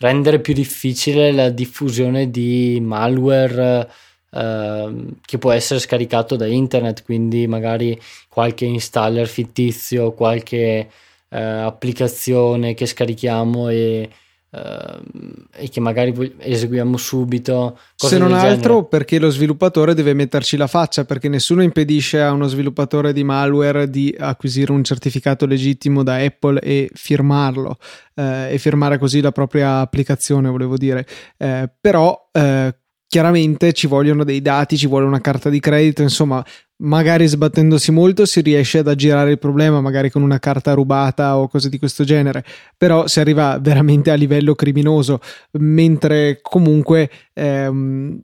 rendere 0.00 0.40
più 0.40 0.54
difficile 0.54 1.32
la 1.32 1.50
diffusione 1.50 2.30
di 2.30 2.80
malware 2.82 3.88
Ehm, 4.32 5.18
che 5.22 5.38
può 5.38 5.50
essere 5.50 5.80
scaricato 5.80 6.36
da 6.36 6.46
internet, 6.46 7.02
quindi 7.02 7.46
magari 7.48 7.98
qualche 8.28 8.64
installer 8.64 9.26
fittizio, 9.26 10.12
qualche 10.12 10.88
uh, 11.30 11.36
applicazione 11.36 12.74
che 12.74 12.86
scarichiamo 12.86 13.68
e, 13.70 14.08
e, 14.52 15.68
che 15.68 15.80
magari 15.80 16.34
eseguiamo 16.38 16.96
subito. 16.96 17.78
Se 17.94 18.18
non 18.18 18.32
altro 18.32 18.74
genere. 18.74 18.88
perché 18.88 19.18
lo 19.18 19.30
sviluppatore 19.30 19.94
deve 19.94 20.12
metterci 20.12 20.56
la 20.56 20.66
faccia, 20.66 21.04
perché 21.04 21.28
nessuno 21.28 21.62
impedisce 21.62 22.20
a 22.20 22.32
uno 22.32 22.48
sviluppatore 22.48 23.12
di 23.12 23.22
malware 23.22 23.88
di 23.88 24.14
acquisire 24.18 24.72
un 24.72 24.82
certificato 24.82 25.46
legittimo 25.46 26.02
da 26.02 26.16
Apple 26.16 26.60
e 26.60 26.90
firmarlo. 26.92 27.78
Eh, 28.14 28.54
e 28.54 28.58
firmare 28.58 28.98
così 28.98 29.20
la 29.20 29.32
propria 29.32 29.78
applicazione, 29.78 30.48
volevo 30.48 30.76
dire. 30.76 31.06
Eh, 31.36 31.70
però 31.80 32.28
eh, 32.32 32.74
chiaramente 33.10 33.72
ci 33.72 33.88
vogliono 33.88 34.22
dei 34.22 34.40
dati, 34.40 34.76
ci 34.78 34.86
vuole 34.86 35.04
una 35.04 35.20
carta 35.20 35.50
di 35.50 35.58
credito, 35.58 36.00
insomma, 36.00 36.44
magari 36.76 37.26
sbattendosi 37.26 37.90
molto 37.90 38.24
si 38.24 38.40
riesce 38.40 38.78
ad 38.78 38.86
aggirare 38.86 39.32
il 39.32 39.38
problema, 39.40 39.80
magari 39.80 40.10
con 40.10 40.22
una 40.22 40.38
carta 40.38 40.74
rubata 40.74 41.36
o 41.36 41.48
cose 41.48 41.68
di 41.68 41.76
questo 41.80 42.04
genere, 42.04 42.44
però 42.76 43.08
si 43.08 43.18
arriva 43.18 43.58
veramente 43.58 44.12
a 44.12 44.14
livello 44.14 44.54
criminoso, 44.54 45.18
mentre 45.58 46.38
comunque 46.40 47.10
ehm, 47.32 48.20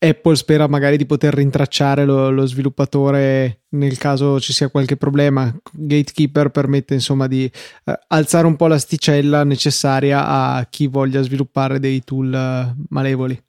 Apple 0.00 0.34
spera 0.34 0.66
magari 0.66 0.96
di 0.96 1.06
poter 1.06 1.34
rintracciare 1.34 2.04
lo, 2.04 2.30
lo, 2.30 2.44
sviluppatore 2.44 3.66
nel 3.70 3.98
caso 3.98 4.40
ci 4.40 4.52
sia 4.52 4.68
qualche 4.68 4.96
problema. 4.96 5.56
Gatekeeper 5.72 6.48
permette 6.50 6.94
insomma 6.94 7.28
di 7.28 7.44
eh, 7.44 7.98
alzare 8.08 8.48
un 8.48 8.56
po' 8.56 8.66
l'asticella 8.66 9.44
necessaria 9.44 10.26
a 10.26 10.66
chi 10.68 10.88
voglia 10.88 11.22
sviluppare 11.22 11.78
dei 11.78 12.02
tool 12.02 12.34
eh, 12.34 12.74
malevoli. 12.88 13.40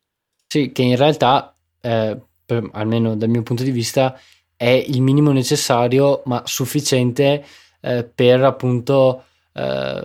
Sì, 0.51 0.71
che 0.71 0.81
in 0.81 0.95
realtà, 0.95 1.53
eh, 1.79 2.17
per, 2.43 2.67
almeno 2.73 3.15
dal 3.15 3.29
mio 3.29 3.43
punto 3.43 3.61
di 3.61 3.69
vista, 3.69 4.19
è 4.55 4.65
il 4.87 4.99
minimo 4.99 5.31
necessario, 5.31 6.23
ma 6.25 6.41
sufficiente 6.45 7.45
eh, 7.81 8.03
per 8.03 8.43
appunto 8.43 9.25
eh, 9.53 10.03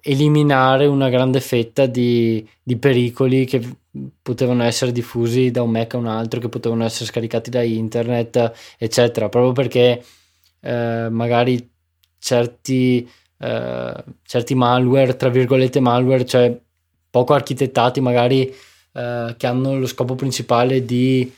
eliminare 0.00 0.86
una 0.86 1.08
grande 1.10 1.40
fetta 1.40 1.86
di, 1.86 2.44
di, 2.60 2.76
pericoli 2.76 3.44
che 3.44 3.60
potevano 4.20 4.64
essere 4.64 4.90
diffusi 4.90 5.52
da 5.52 5.62
un 5.62 5.70
Mac 5.70 5.94
a 5.94 5.98
un 5.98 6.08
altro, 6.08 6.40
che 6.40 6.48
potevano 6.48 6.84
essere 6.84 7.04
scaricati 7.04 7.48
da 7.50 7.62
internet, 7.62 8.52
eccetera, 8.78 9.28
proprio 9.28 9.52
perché 9.52 10.04
eh, 10.60 11.08
magari 11.08 11.70
certi, 12.18 13.08
eh, 13.38 14.04
certi 14.24 14.54
malware, 14.56 15.14
tra 15.16 15.28
virgolette 15.28 15.78
malware, 15.78 16.26
cioè 16.26 16.60
poco 17.10 17.32
architettati, 17.34 18.00
magari 18.00 18.52
eh, 18.92 19.34
che 19.36 19.46
hanno 19.46 19.78
lo 19.78 19.86
scopo 19.86 20.14
principale 20.14 20.84
di 20.84 21.32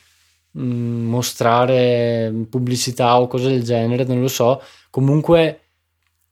mh, 0.51 0.63
mm, 0.63 1.09
mostrare 1.09 2.33
pubblicità 2.49 3.21
o 3.21 3.27
cose 3.27 3.49
del 3.49 3.63
genere, 3.63 4.05
non 4.05 4.21
lo 4.21 4.29
so, 4.29 4.63
comunque 4.91 5.61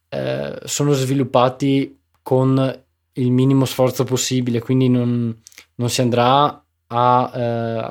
eh, 0.09 0.59
sono 0.65 0.93
sviluppati 0.93 1.99
con 2.23 2.81
il 3.15 3.31
minimo 3.31 3.65
sforzo 3.65 4.05
possibile, 4.05 4.61
quindi 4.61 4.89
non, 4.89 5.35
non 5.77 5.91
si 5.91 6.01
andrà 6.01 6.63
a, 6.87 7.33
eh, 7.35 7.43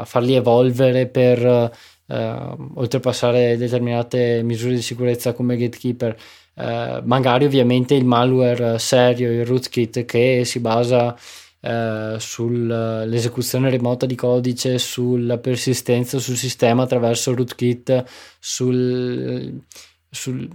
a, 0.02 0.06
farli 0.06 0.34
evolvere 0.36 1.08
per 1.08 1.72
eh, 2.08 2.56
oltrepassare 2.76 3.58
determinate 3.58 4.42
misure 4.44 4.76
di 4.76 4.82
sicurezza 4.82 5.34
come 5.34 5.58
gatekeeper. 5.58 6.16
Eh, 6.54 7.02
magari 7.04 7.46
ovviamente 7.46 7.96
il 7.96 8.06
malware 8.06 8.78
serio, 8.80 9.32
il 9.32 9.46
rootkit 9.46 10.06
che 10.06 10.44
si 10.46 10.60
basa 10.60 11.16
eh, 11.62 12.16
sull'esecuzione 12.18 13.70
remota 13.70 14.06
di 14.06 14.16
codice, 14.16 14.80
sulla 14.80 15.38
persistenza 15.38 16.18
sul 16.20 16.36
sistema 16.36 16.84
attraverso 16.84 17.36
rootkit, 17.36 18.04
sul, 18.40 19.62
sul, 20.10 20.50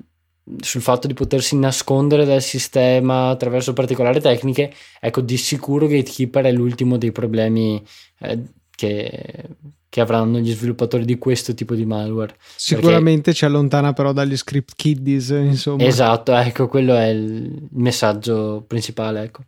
sul 0.58 0.80
fatto 0.80 1.06
di 1.06 1.14
potersi 1.14 1.56
nascondere 1.56 2.24
dal 2.24 2.42
sistema 2.42 3.28
attraverso 3.28 3.72
particolari 3.72 4.20
tecniche, 4.20 4.72
ecco 5.00 5.20
di 5.20 5.36
sicuro 5.36 5.86
Gatekeeper 5.86 6.44
è 6.46 6.52
l'ultimo 6.52 6.98
dei 6.98 7.12
problemi 7.12 7.80
eh, 8.18 8.42
che, 8.74 9.44
che 9.88 10.00
avranno 10.00 10.38
gli 10.38 10.52
sviluppatori 10.52 11.04
di 11.04 11.18
questo 11.18 11.54
tipo 11.54 11.74
di 11.74 11.86
malware. 11.86 12.34
Sicuramente 12.56 13.22
perché... 13.22 13.38
ci 13.38 13.44
allontana 13.44 13.92
però 13.92 14.12
dagli 14.12 14.36
script 14.36 14.72
kiddies, 14.74 15.28
insomma. 15.30 15.84
Esatto, 15.84 16.34
ecco, 16.34 16.66
quello 16.66 16.94
è 16.94 17.06
il 17.06 17.68
messaggio 17.70 18.64
principale, 18.66 19.22
ecco. 19.22 19.42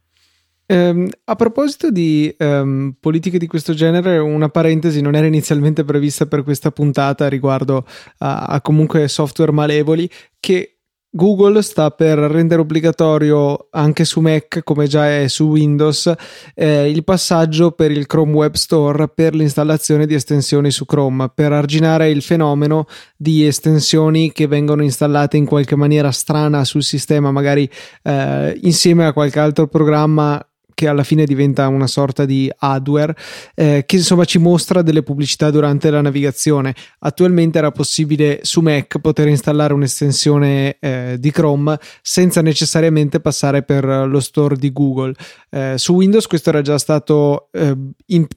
Um, 0.70 1.08
a 1.25 1.34
proposito 1.34 1.90
di 1.90 2.34
um, 2.40 2.94
politiche 3.00 3.38
di 3.38 3.46
questo 3.46 3.72
genere, 3.72 4.18
una 4.18 4.50
parentesi 4.50 5.00
non 5.00 5.14
era 5.14 5.26
inizialmente 5.26 5.82
prevista 5.82 6.26
per 6.26 6.42
questa 6.42 6.70
puntata 6.70 7.26
riguardo 7.26 7.87
a, 8.18 8.44
a 8.44 8.60
comunque 8.60 9.08
software 9.08 9.50
malevoli 9.50 10.10
che 10.38 10.78
Google 11.10 11.62
sta 11.62 11.90
per 11.90 12.18
rendere 12.18 12.60
obbligatorio 12.60 13.68
anche 13.70 14.04
su 14.04 14.20
Mac, 14.20 14.60
come 14.62 14.87
già 14.87 15.08
è 15.08 15.26
su 15.28 15.46
Windows, 15.46 16.12
eh, 16.54 16.90
il 16.90 17.02
passaggio 17.02 17.70
per 17.70 17.90
il 17.90 18.06
Chrome 18.06 18.32
Web 18.32 18.54
Store 18.54 19.08
per 19.08 19.34
l'installazione 19.34 20.06
di 20.06 20.12
estensioni 20.12 20.70
su 20.70 20.84
Chrome, 20.84 21.30
per 21.34 21.52
arginare 21.52 22.10
il 22.10 22.20
fenomeno 22.20 22.84
di 23.16 23.46
estensioni 23.46 24.32
che 24.32 24.46
vengono 24.46 24.82
installate 24.82 25.38
in 25.38 25.46
qualche 25.46 25.76
maniera 25.76 26.10
strana 26.10 26.62
sul 26.64 26.82
sistema, 26.82 27.30
magari 27.30 27.68
eh, 28.02 28.58
insieme 28.62 29.06
a 29.06 29.14
qualche 29.14 29.38
altro 29.38 29.66
programma 29.66 30.40
che 30.78 30.87
alla 30.87 31.02
fine 31.02 31.25
diventa 31.25 31.66
una 31.66 31.88
sorta 31.88 32.25
di 32.25 32.49
hardware 32.56 33.16
eh, 33.56 33.82
che 33.85 33.97
insomma 33.97 34.25
ci 34.25 34.38
mostra 34.38 34.80
delle 34.80 35.02
pubblicità 35.02 35.50
durante 35.50 35.90
la 35.90 36.00
navigazione. 36.00 36.73
Attualmente 37.00 37.58
era 37.58 37.73
possibile 37.73 38.38
su 38.42 38.61
Mac 38.61 39.00
poter 39.00 39.26
installare 39.26 39.75
un'estensione 39.75 40.76
eh, 40.78 41.16
di 41.18 41.32
Chrome 41.32 41.76
senza 42.00 42.42
necessariamente 42.42 43.18
passare 43.18 43.64
per 43.64 43.85
lo 43.85 44.20
store 44.20 44.54
di 44.54 44.70
Google. 44.73 45.14
Eh, 45.50 45.75
su 45.78 45.94
Windows 45.94 46.28
questo 46.28 46.50
era 46.50 46.62
già 46.62 46.78
stato 46.78 47.49
eh, 47.50 47.75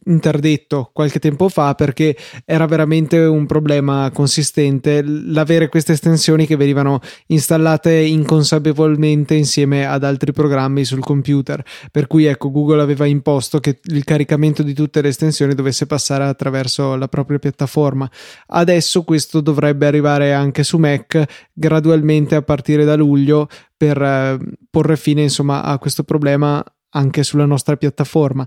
interdetto 0.05 0.89
qualche 0.93 1.19
tempo 1.19 1.48
fa 1.48 1.75
perché 1.75 2.17
era 2.43 2.65
veramente 2.65 3.19
un 3.19 3.45
problema 3.45 4.10
consistente 4.12 5.03
l'avere 5.03 5.69
queste 5.69 5.91
estensioni 5.91 6.48
che 6.48 6.55
venivano 6.55 7.01
installate 7.27 7.93
inconsapevolmente 7.93 9.36
insieme 9.36 9.86
ad 9.86 10.03
altri 10.03 10.31
programmi 10.31 10.83
sul 10.86 11.01
computer 11.01 11.63
per 11.91 12.07
cui 12.07 12.29
ecco, 12.31 12.51
Google 12.51 12.81
aveva 12.81 13.05
imposto 13.05 13.59
che 13.59 13.79
il 13.83 14.03
caricamento 14.03 14.63
di 14.63 14.73
tutte 14.73 15.01
le 15.01 15.09
estensioni 15.09 15.53
dovesse 15.53 15.85
passare 15.85 16.23
attraverso 16.23 16.95
la 16.95 17.07
propria 17.07 17.39
piattaforma. 17.39 18.09
Adesso 18.47 19.03
questo 19.03 19.41
dovrebbe 19.41 19.85
arrivare 19.85 20.33
anche 20.33 20.63
su 20.63 20.77
Mac 20.77 21.50
gradualmente 21.53 22.35
a 22.35 22.41
partire 22.41 22.83
da 22.83 22.95
luglio 22.95 23.47
per 23.77 24.01
eh, 24.01 24.38
porre 24.69 24.97
fine 24.97 25.21
insomma 25.21 25.63
a 25.63 25.77
questo 25.77 26.03
problema 26.03 26.63
anche 26.89 27.23
sulla 27.23 27.45
nostra 27.45 27.77
piattaforma. 27.77 28.45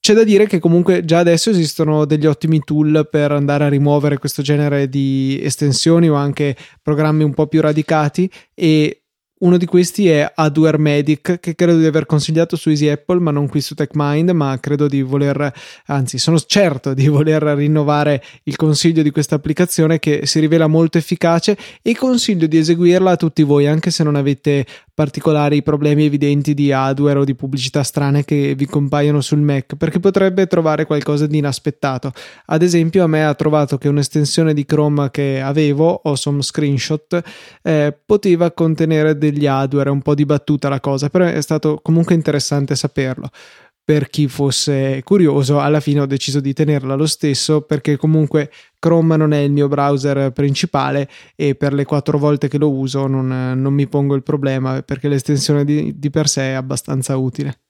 C'è 0.00 0.14
da 0.14 0.24
dire 0.24 0.46
che 0.46 0.58
comunque 0.58 1.04
già 1.04 1.18
adesso 1.18 1.50
esistono 1.50 2.04
degli 2.04 2.26
ottimi 2.26 2.60
tool 2.60 3.08
per 3.10 3.32
andare 3.32 3.64
a 3.64 3.68
rimuovere 3.68 4.18
questo 4.18 4.42
genere 4.42 4.88
di 4.88 5.38
estensioni 5.42 6.08
o 6.08 6.14
anche 6.14 6.56
programmi 6.82 7.24
un 7.24 7.34
po' 7.34 7.46
più 7.46 7.60
radicati 7.60 8.30
e 8.54 9.02
uno 9.40 9.56
di 9.56 9.66
questi 9.66 10.08
è 10.08 10.32
Hardware 10.34 10.78
Medic, 10.78 11.38
che 11.38 11.54
credo 11.54 11.78
di 11.78 11.86
aver 11.86 12.06
consigliato 12.06 12.56
su 12.56 12.70
Easy 12.70 12.88
Apple, 12.88 13.20
ma 13.20 13.30
non 13.30 13.48
qui 13.48 13.60
su 13.60 13.74
TechMind, 13.74 14.30
ma 14.30 14.58
credo 14.60 14.88
di 14.88 15.02
voler, 15.02 15.52
anzi 15.86 16.18
sono 16.18 16.38
certo 16.40 16.94
di 16.94 17.06
voler 17.08 17.42
rinnovare 17.42 18.22
il 18.44 18.56
consiglio 18.56 19.02
di 19.02 19.10
questa 19.10 19.36
applicazione 19.36 19.98
che 19.98 20.26
si 20.26 20.40
rivela 20.40 20.66
molto 20.66 20.98
efficace 20.98 21.56
e 21.82 21.94
consiglio 21.94 22.46
di 22.46 22.58
eseguirla 22.58 23.12
a 23.12 23.16
tutti 23.16 23.42
voi, 23.42 23.66
anche 23.66 23.90
se 23.90 24.02
non 24.02 24.16
avete 24.16 24.66
particolari 24.98 25.62
problemi 25.62 26.06
evidenti 26.06 26.54
di 26.54 26.72
hardware 26.72 27.20
o 27.20 27.24
di 27.24 27.36
pubblicità 27.36 27.84
strane 27.84 28.24
che 28.24 28.56
vi 28.56 28.66
compaiono 28.66 29.20
sul 29.20 29.38
Mac, 29.38 29.76
perché 29.76 30.00
potrebbe 30.00 30.48
trovare 30.48 30.86
qualcosa 30.86 31.28
di 31.28 31.38
inaspettato. 31.38 32.10
Ad 32.46 32.62
esempio, 32.62 33.04
a 33.04 33.06
me 33.06 33.24
ha 33.24 33.32
trovato 33.34 33.78
che 33.78 33.86
un'estensione 33.86 34.52
di 34.52 34.64
Chrome 34.64 35.08
che 35.12 35.40
avevo, 35.40 36.00
Awesome 36.02 36.42
Screenshot, 36.42 37.22
eh, 37.62 37.96
poteva 38.04 38.50
contenere 38.50 39.16
degli 39.16 39.46
hardware, 39.46 39.90
un 39.90 40.02
po' 40.02 40.16
dibattuta 40.16 40.68
la 40.68 40.80
cosa, 40.80 41.08
però 41.08 41.26
è 41.26 41.40
stato 41.42 41.78
comunque 41.80 42.16
interessante 42.16 42.74
saperlo 42.74 43.30
per 43.88 44.10
chi 44.10 44.28
fosse 44.28 45.00
curioso, 45.02 45.60
alla 45.60 45.80
fine 45.80 46.00
ho 46.00 46.04
deciso 46.04 46.40
di 46.40 46.52
tenerla 46.52 46.94
lo 46.94 47.06
stesso 47.06 47.62
perché 47.62 47.96
comunque 47.96 48.50
Chrome 48.78 49.16
non 49.16 49.32
è 49.32 49.38
il 49.38 49.50
mio 49.50 49.66
browser 49.66 50.30
principale 50.32 51.08
e 51.34 51.54
per 51.54 51.72
le 51.72 51.86
quattro 51.86 52.18
volte 52.18 52.48
che 52.48 52.58
lo 52.58 52.70
uso 52.70 53.06
non, 53.06 53.28
non 53.56 53.72
mi 53.72 53.86
pongo 53.86 54.14
il 54.14 54.22
problema 54.22 54.82
perché 54.82 55.08
l'estensione 55.08 55.64
di, 55.64 55.98
di, 55.98 56.10
per 56.10 56.28
sé 56.28 56.50
è 56.50 56.52
abbastanza 56.52 57.16
utile. 57.16 57.60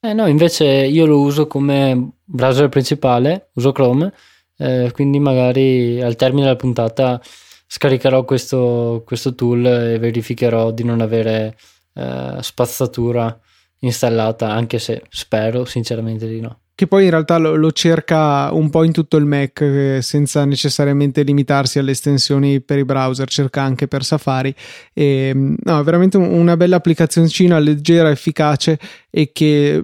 Eh 0.00 0.14
no, 0.14 0.26
invece 0.26 0.64
io 0.64 1.04
lo 1.04 1.20
uso 1.20 1.46
come 1.46 2.12
browser 2.24 2.70
principale, 2.70 3.50
uso 3.52 3.72
Chrome, 3.72 4.10
eh, 4.56 4.90
quindi 4.94 5.18
magari 5.18 6.00
al 6.00 6.16
termine 6.16 6.44
della 6.44 6.56
puntata 6.56 7.20
scaricherò 7.66 8.24
questo, 8.24 9.02
questo 9.04 9.34
tool 9.34 9.66
e 9.66 9.98
verificherò 9.98 10.70
di 10.70 10.84
non 10.84 11.02
avere 11.02 11.58
eh, 11.92 12.38
spazzatura 12.40 13.38
installata, 13.82 14.50
anche 14.50 14.78
se 14.78 15.02
spero 15.08 15.64
sinceramente 15.64 16.26
di 16.26 16.40
no. 16.40 16.58
Che 16.74 16.86
poi 16.86 17.04
in 17.04 17.10
realtà 17.10 17.36
lo, 17.36 17.54
lo 17.54 17.70
cerca 17.70 18.50
un 18.52 18.70
po' 18.70 18.82
in 18.82 18.92
tutto 18.92 19.16
il 19.16 19.26
Mac 19.26 19.60
eh, 19.60 19.98
senza 20.00 20.44
necessariamente 20.44 21.22
limitarsi 21.22 21.78
alle 21.78 21.90
estensioni 21.90 22.60
per 22.60 22.78
i 22.78 22.84
browser, 22.84 23.28
cerca 23.28 23.62
anche 23.62 23.86
per 23.86 24.04
Safari. 24.04 24.54
E, 24.92 25.32
no, 25.34 25.80
è 25.80 25.82
veramente 25.82 26.16
una 26.16 26.56
bella 26.56 26.76
applicazioncina 26.76 27.58
leggera, 27.58 28.10
efficace 28.10 28.78
e 29.10 29.30
che 29.32 29.82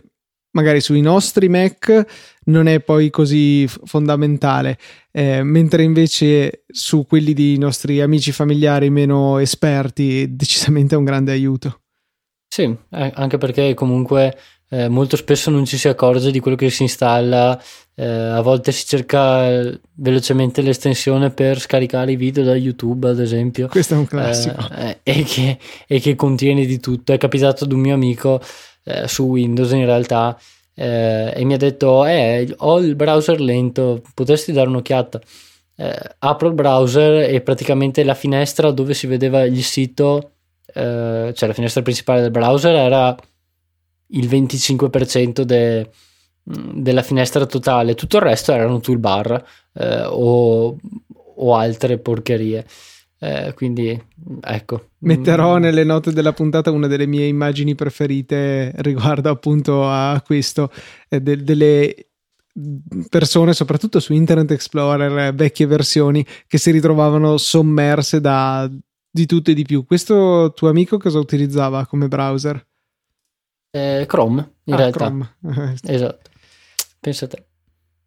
magari 0.52 0.80
sui 0.80 1.02
nostri 1.02 1.48
Mac 1.48 2.04
non 2.46 2.66
è 2.66 2.80
poi 2.80 3.10
così 3.10 3.68
fondamentale, 3.68 4.78
eh, 5.12 5.42
mentre 5.42 5.82
invece 5.82 6.64
su 6.68 7.06
quelli 7.06 7.34
dei 7.34 7.58
nostri 7.58 8.00
amici 8.00 8.32
familiari 8.32 8.88
meno 8.88 9.38
esperti 9.38 10.34
decisamente 10.34 10.94
è 10.94 10.98
un 10.98 11.04
grande 11.04 11.32
aiuto. 11.32 11.80
Sì, 12.48 12.62
eh, 12.90 13.12
anche 13.14 13.38
perché 13.38 13.74
comunque 13.74 14.36
eh, 14.70 14.88
molto 14.88 15.16
spesso 15.16 15.50
non 15.50 15.64
ci 15.64 15.78
si 15.78 15.88
accorge 15.88 16.30
di 16.30 16.40
quello 16.40 16.56
che 16.56 16.70
si 16.70 16.82
installa, 16.82 17.60
eh, 17.94 18.04
a 18.04 18.40
volte 18.42 18.70
si 18.72 18.86
cerca 18.86 19.60
velocemente 19.94 20.60
l'estensione 20.60 21.30
per 21.30 21.58
scaricare 21.58 22.12
i 22.12 22.16
video 22.16 22.44
da 22.44 22.54
YouTube, 22.54 23.08
ad 23.08 23.20
esempio. 23.20 23.68
Questo 23.68 23.94
è 23.94 23.96
un 23.96 24.06
classico. 24.06 24.68
Eh, 24.74 24.98
e 25.02 25.22
che, 25.24 25.58
e, 25.86 26.00
che, 26.00 26.14
contiene 26.14 26.66
di 26.66 26.78
tutto. 26.80 27.12
È 27.12 27.18
capitato 27.18 27.64
ad 27.64 27.72
un 27.72 27.80
mio 27.80 27.94
amico 27.94 28.40
eh, 28.84 29.08
su 29.08 29.24
Windows 29.24 29.72
in 29.72 29.84
realtà 29.86 30.38
eh, 30.74 31.32
e 31.34 31.44
mi 31.44 31.54
ha 31.54 31.58
detto, 31.58 32.04
eh, 32.04 32.54
ho 32.58 32.78
il 32.78 32.94
browser 32.94 33.40
lento, 33.40 34.02
potresti 34.14 34.52
dare 34.52 34.68
un'occhiata. 34.68 35.20
apro 36.18 36.48
il 36.48 36.54
browser 36.54 37.30
e 37.30 37.40
praticamente 37.40 38.02
la 38.04 38.14
finestra 38.14 38.70
dove 38.70 38.94
si 38.94 39.06
vedeva 39.06 39.44
il 39.44 39.62
sito 39.62 40.32
eh, 40.74 41.32
cioè 41.34 41.48
la 41.48 41.54
finestra 41.54 41.82
principale 41.82 42.20
del 42.20 42.30
browser 42.30 42.74
era 42.74 43.16
il 44.08 44.26
25% 44.26 45.42
de, 45.42 45.90
della 46.42 47.02
finestra 47.02 47.46
totale, 47.46 47.94
tutto 47.94 48.16
il 48.16 48.22
resto 48.22 48.52
erano 48.52 48.80
toolbar 48.80 49.44
eh, 49.74 50.02
o, 50.04 50.76
o, 51.36 51.54
altre 51.54 51.98
porcherie. 51.98 52.64
Eh, 53.20 53.52
quindi 53.56 54.00
ecco. 54.42 54.90
Metterò 54.98 55.58
mm. 55.58 55.60
nelle 55.60 55.84
note 55.84 56.12
della 56.12 56.32
puntata 56.32 56.70
una 56.70 56.86
delle 56.86 57.06
mie 57.06 57.26
immagini 57.26 57.74
preferite 57.74 58.72
riguardo 58.76 59.28
appunto 59.28 59.88
a 59.88 60.22
questo, 60.24 60.70
eh, 61.08 61.20
de- 61.20 61.42
delle 61.42 61.94
persone, 63.08 63.52
soprattutto 63.52 64.00
su 64.00 64.12
Internet 64.12 64.50
Explorer, 64.52 65.34
vecchie 65.34 65.66
versioni, 65.66 66.24
che 66.46 66.58
si 66.58 66.70
ritrovavano 66.70 67.36
sommerse 67.36 68.20
da 68.20 68.68
di 69.20 69.26
tutto 69.26 69.50
e 69.50 69.54
di 69.54 69.64
più. 69.64 69.84
Questo 69.84 70.52
tuo 70.54 70.68
amico 70.68 70.98
cosa 70.98 71.18
utilizzava 71.18 71.86
come 71.86 72.08
browser? 72.08 72.64
Eh, 73.70 74.04
Chrome, 74.06 74.54
in 74.64 74.74
ah, 74.74 74.76
realtà. 74.76 75.06
Chrome. 75.06 75.34
esatto. 75.84 76.30
Pensa 77.00 77.24
a 77.26 77.28
te. 77.28 77.44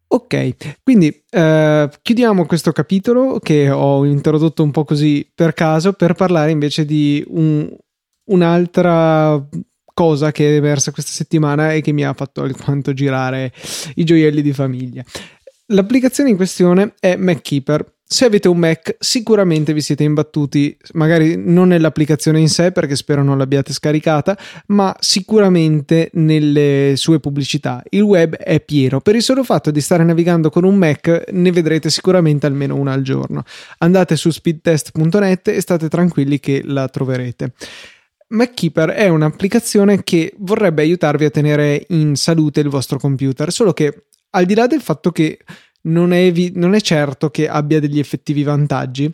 Ok, 0.08 0.82
quindi 0.82 1.24
eh, 1.30 1.90
chiudiamo 2.02 2.44
questo 2.44 2.70
capitolo 2.72 3.38
che 3.38 3.70
ho 3.70 4.04
introdotto 4.04 4.62
un 4.62 4.70
po' 4.70 4.84
così 4.84 5.26
per 5.34 5.54
caso 5.54 5.94
per 5.94 6.12
parlare 6.12 6.50
invece 6.50 6.84
di 6.84 7.24
un, 7.28 7.74
un'altra 8.24 9.42
cosa 9.94 10.30
che 10.30 10.50
è 10.50 10.56
emersa 10.56 10.90
questa 10.90 11.12
settimana 11.12 11.72
e 11.72 11.80
che 11.80 11.92
mi 11.92 12.04
ha 12.04 12.12
fatto 12.12 12.42
alquanto 12.42 12.92
girare 12.92 13.52
i 13.94 14.04
gioielli 14.04 14.42
di 14.42 14.52
famiglia. 14.52 15.02
L'applicazione 15.66 16.28
in 16.28 16.36
questione 16.36 16.94
è 17.00 17.16
MacKeeper 17.16 17.94
se 18.12 18.26
avete 18.26 18.46
un 18.46 18.58
Mac, 18.58 18.94
sicuramente 18.98 19.72
vi 19.72 19.80
siete 19.80 20.04
imbattuti, 20.04 20.76
magari 20.92 21.34
non 21.38 21.68
nell'applicazione 21.68 22.40
in 22.40 22.50
sé, 22.50 22.70
perché 22.70 22.94
spero 22.94 23.22
non 23.22 23.38
l'abbiate 23.38 23.72
scaricata, 23.72 24.36
ma 24.66 24.94
sicuramente 25.00 26.10
nelle 26.12 26.92
sue 26.96 27.20
pubblicità. 27.20 27.82
Il 27.88 28.02
web 28.02 28.36
è 28.36 28.60
pieno. 28.60 29.00
Per 29.00 29.14
il 29.16 29.22
solo 29.22 29.42
fatto 29.42 29.70
di 29.70 29.80
stare 29.80 30.04
navigando 30.04 30.50
con 30.50 30.64
un 30.64 30.76
Mac, 30.76 31.30
ne 31.32 31.50
vedrete 31.52 31.88
sicuramente 31.88 32.44
almeno 32.44 32.76
una 32.76 32.92
al 32.92 33.00
giorno. 33.00 33.44
Andate 33.78 34.16
su 34.16 34.28
speedtest.net 34.28 35.48
e 35.48 35.60
state 35.62 35.88
tranquilli 35.88 36.38
che 36.38 36.60
la 36.66 36.88
troverete. 36.88 37.54
MacKeeper 38.28 38.90
è 38.90 39.08
un'applicazione 39.08 40.02
che 40.02 40.34
vorrebbe 40.36 40.82
aiutarvi 40.82 41.24
a 41.24 41.30
tenere 41.30 41.86
in 41.88 42.14
salute 42.16 42.60
il 42.60 42.68
vostro 42.68 42.98
computer, 42.98 43.50
solo 43.50 43.72
che 43.72 44.04
al 44.34 44.44
di 44.44 44.54
là 44.54 44.66
del 44.66 44.82
fatto 44.82 45.10
che 45.10 45.38
non 45.82 46.12
è, 46.12 46.18
evi- 46.18 46.52
non 46.54 46.74
è 46.74 46.80
certo 46.80 47.30
che 47.30 47.48
abbia 47.48 47.80
degli 47.80 47.98
effettivi 47.98 48.42
vantaggi. 48.42 49.10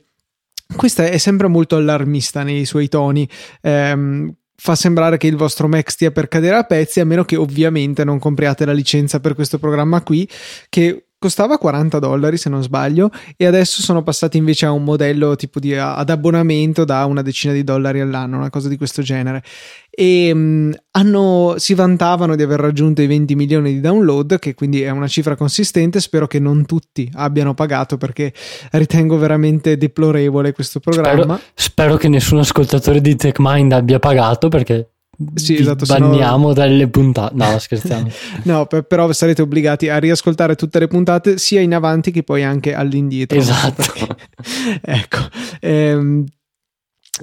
Questa 0.74 1.06
è 1.06 1.16
sempre 1.18 1.48
molto 1.48 1.76
allarmista 1.76 2.42
nei 2.42 2.64
suoi 2.64 2.88
toni. 2.88 3.28
Ehm, 3.62 4.34
fa 4.60 4.74
sembrare 4.74 5.16
che 5.16 5.28
il 5.28 5.36
vostro 5.36 5.68
Mac 5.68 5.90
stia 5.90 6.10
per 6.10 6.28
cadere 6.28 6.56
a 6.56 6.64
pezzi, 6.64 7.00
a 7.00 7.06
meno 7.06 7.24
che 7.24 7.36
ovviamente 7.36 8.04
non 8.04 8.18
compriate 8.18 8.64
la 8.64 8.72
licenza 8.72 9.20
per 9.20 9.34
questo 9.34 9.58
programma 9.58 10.02
qui, 10.02 10.28
che 10.68 11.07
costava 11.18 11.58
40 11.58 11.98
dollari 11.98 12.36
se 12.36 12.48
non 12.48 12.62
sbaglio 12.62 13.10
e 13.36 13.44
adesso 13.44 13.82
sono 13.82 14.02
passati 14.02 14.36
invece 14.36 14.66
a 14.66 14.70
un 14.70 14.84
modello 14.84 15.34
tipo 15.36 15.58
di 15.58 15.74
ad 15.74 16.08
abbonamento 16.08 16.84
da 16.84 17.04
una 17.04 17.22
decina 17.22 17.52
di 17.52 17.64
dollari 17.64 18.00
all'anno, 18.00 18.36
una 18.36 18.50
cosa 18.50 18.68
di 18.68 18.76
questo 18.76 19.02
genere. 19.02 19.42
E 19.90 20.30
um, 20.32 20.72
hanno, 20.92 21.54
si 21.56 21.74
vantavano 21.74 22.36
di 22.36 22.42
aver 22.42 22.60
raggiunto 22.60 23.02
i 23.02 23.06
20 23.06 23.34
milioni 23.34 23.72
di 23.72 23.80
download, 23.80 24.38
che 24.38 24.54
quindi 24.54 24.82
è 24.82 24.90
una 24.90 25.08
cifra 25.08 25.34
consistente. 25.34 26.00
Spero 26.00 26.28
che 26.28 26.38
non 26.38 26.66
tutti 26.66 27.10
abbiano 27.14 27.54
pagato 27.54 27.96
perché 27.96 28.32
ritengo 28.72 29.18
veramente 29.18 29.76
deplorevole 29.76 30.52
questo 30.52 30.78
programma. 30.78 31.34
Spero, 31.34 31.40
spero 31.54 31.96
che 31.96 32.08
nessun 32.08 32.38
ascoltatore 32.38 33.00
di 33.00 33.16
TechMind 33.16 33.72
abbia 33.72 33.98
pagato 33.98 34.48
perché 34.48 34.92
sì, 35.34 35.56
esatto, 35.56 35.84
banniamo 35.84 36.42
sono... 36.42 36.52
dalle 36.52 36.88
puntate. 36.88 37.34
No, 37.34 37.58
scherziamo. 37.58 38.08
no, 38.44 38.66
per, 38.66 38.82
però 38.82 39.12
sarete 39.12 39.42
obbligati 39.42 39.88
a 39.88 39.98
riascoltare 39.98 40.54
tutte 40.54 40.78
le 40.78 40.86
puntate 40.86 41.38
sia 41.38 41.60
in 41.60 41.74
avanti 41.74 42.12
che 42.12 42.22
poi 42.22 42.44
anche 42.44 42.72
all'indietro. 42.74 43.36
Esatto. 43.36 43.82
ecco. 44.80 45.18
Ehm, 45.60 46.24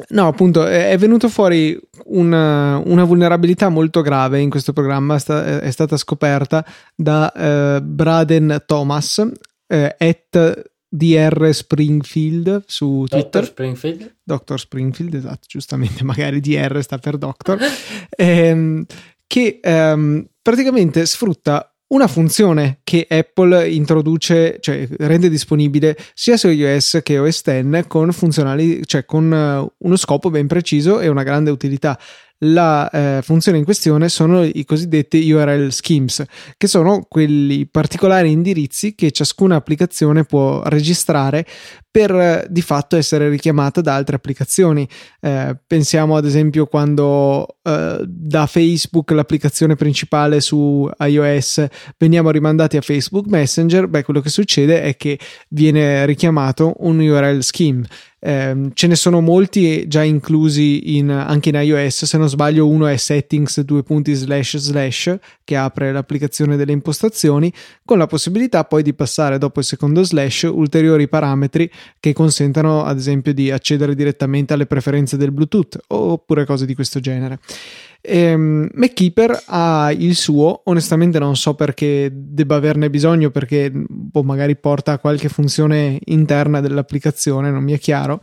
no, 0.10 0.28
appunto, 0.28 0.66
è 0.66 0.98
venuto 0.98 1.30
fuori 1.30 1.80
una, 2.06 2.82
una, 2.84 3.06
vulnerabilità 3.06 3.70
molto 3.70 4.02
grave 4.02 4.42
in 4.42 4.50
questo 4.50 4.74
programma, 4.74 5.16
è 5.16 5.72
stata 5.72 5.96
scoperta 5.96 6.66
da 6.94 7.32
eh, 7.32 7.82
Braden 7.82 8.64
Thomas, 8.66 9.26
eh, 9.68 9.96
at 9.98 10.74
DR 10.88 11.50
Springfield 11.52 12.64
su 12.68 13.06
Twitter. 13.08 13.42
Dr. 13.42 13.48
Springfield. 13.48 14.16
Dr. 14.24 14.60
Springfield, 14.60 15.14
esatto, 15.14 15.46
giustamente, 15.48 16.04
magari 16.06 16.40
DR 16.40 16.82
sta 16.82 16.98
per 16.98 17.18
Doctor, 17.18 17.60
ehm, 18.10 18.86
che 19.28 19.60
ehm, 19.62 20.26
praticamente 20.42 21.06
sfrutta 21.06 21.70
una 21.88 22.08
funzione 22.08 22.80
che 22.84 23.06
Apple 23.08 23.70
introduce, 23.70 24.58
cioè 24.60 24.88
rende 24.98 25.30
disponibile 25.30 25.96
sia 26.14 26.36
su 26.36 26.48
iOS 26.48 27.00
che 27.04 27.20
OS 27.20 27.42
X 27.42 27.88
con 27.88 28.12
funzionali, 28.12 28.86
cioè 28.86 29.06
con 29.06 29.32
uh, 29.32 29.86
uno 29.86 29.96
scopo 29.96 30.32
ben 30.32 30.48
preciso 30.48 31.00
e 31.00 31.08
una 31.08 31.24
grande 31.24 31.52
utilità 31.52 31.98
la 32.40 32.90
eh, 32.90 33.22
funzione 33.22 33.58
in 33.58 33.64
questione 33.64 34.10
sono 34.10 34.44
i 34.44 34.66
cosiddetti 34.66 35.32
URL 35.32 35.70
schemes, 35.70 36.24
che 36.58 36.68
sono 36.68 37.06
quelli 37.08 37.66
particolari 37.66 38.32
indirizzi 38.32 38.94
che 38.94 39.12
ciascuna 39.12 39.56
applicazione 39.56 40.26
può 40.26 40.62
registrare 40.66 41.46
per 41.90 42.12
eh, 42.14 42.46
di 42.50 42.62
fatto 42.62 42.98
essere 42.98 43.30
richiamata 43.30 43.80
da 43.80 43.96
altre 43.96 44.18
applicazioni. 44.18 44.86
Eh, 45.22 45.56
pensiamo 45.66 46.18
ad 46.18 46.26
esempio 46.26 46.66
quando 46.66 47.60
eh, 47.64 48.04
da 48.06 48.46
Facebook 48.48 49.12
l'applicazione 49.12 49.76
principale 49.76 50.42
su 50.42 50.90
iOS 51.00 51.66
veniamo 51.98 52.32
rimandati 52.32 52.76
a 52.76 52.82
Facebook 52.82 53.28
Messenger, 53.28 53.88
beh 53.88 54.04
quello 54.04 54.20
che 54.20 54.30
succede 54.30 54.82
è 54.82 54.98
che 54.98 55.18
viene 55.50 56.06
richiamato 56.06 56.74
un 56.80 57.00
URL 57.00 57.40
scheme. 57.40 57.86
Eh, 58.28 58.72
ce 58.74 58.88
ne 58.88 58.96
sono 58.96 59.22
molti 59.22 59.88
già 59.88 60.02
inclusi 60.02 60.98
in, 60.98 61.12
anche 61.12 61.50
in 61.50 61.56
iOS, 61.62 62.06
se 62.06 62.18
non 62.18 62.28
sbaglio 62.28 62.68
uno 62.68 62.88
è 62.88 62.98
settings 62.98 63.60
due 63.60 63.84
punti 63.84 64.16
slash 64.16 64.58
slash 64.58 65.16
che 65.44 65.56
apre 65.56 65.92
l'applicazione 65.92 66.58
delle 66.58 66.72
impostazioni 66.72 67.54
con 67.84 68.00
la 68.00 68.08
possibilità 68.08 68.64
poi 68.64 68.82
di 68.82 68.96
passare 68.96 69.38
dopo 69.38 69.60
il 69.60 69.66
secondo 69.66 70.02
slash 70.02 70.50
ulteriori 70.52 71.08
parametri 71.08 71.70
che 72.00 72.14
consentano 72.14 72.84
ad 72.84 72.98
esempio 72.98 73.32
di 73.32 73.52
accedere 73.52 73.94
direttamente 73.94 74.54
alle 74.54 74.66
preferenze 74.66 75.18
del 75.18 75.32
Bluetooth 75.32 75.78
oppure 75.90 76.46
cose 76.46 76.66
di 76.66 76.74
questo 76.74 77.00
genere. 77.00 77.38
Ehm, 78.08 78.70
MacKeeper 78.74 79.44
ha 79.48 79.92
il 79.92 80.16
suo, 80.16 80.62
onestamente 80.66 81.20
non 81.20 81.36
so 81.36 81.56
perché 81.56 82.10
debba 82.14 82.56
averne 82.56 82.90
bisogno 82.90 83.32
perché 83.32 83.72
boh, 83.74 84.24
magari 84.24 84.56
porta 84.56 85.00
qualche 85.00 85.30
funzione 85.30 86.00
interna 86.06 86.62
dell'applicazione, 86.62 87.52
non 87.52 87.64
mi 87.64 87.74
è 87.74 87.80
chiaro. 87.80 88.22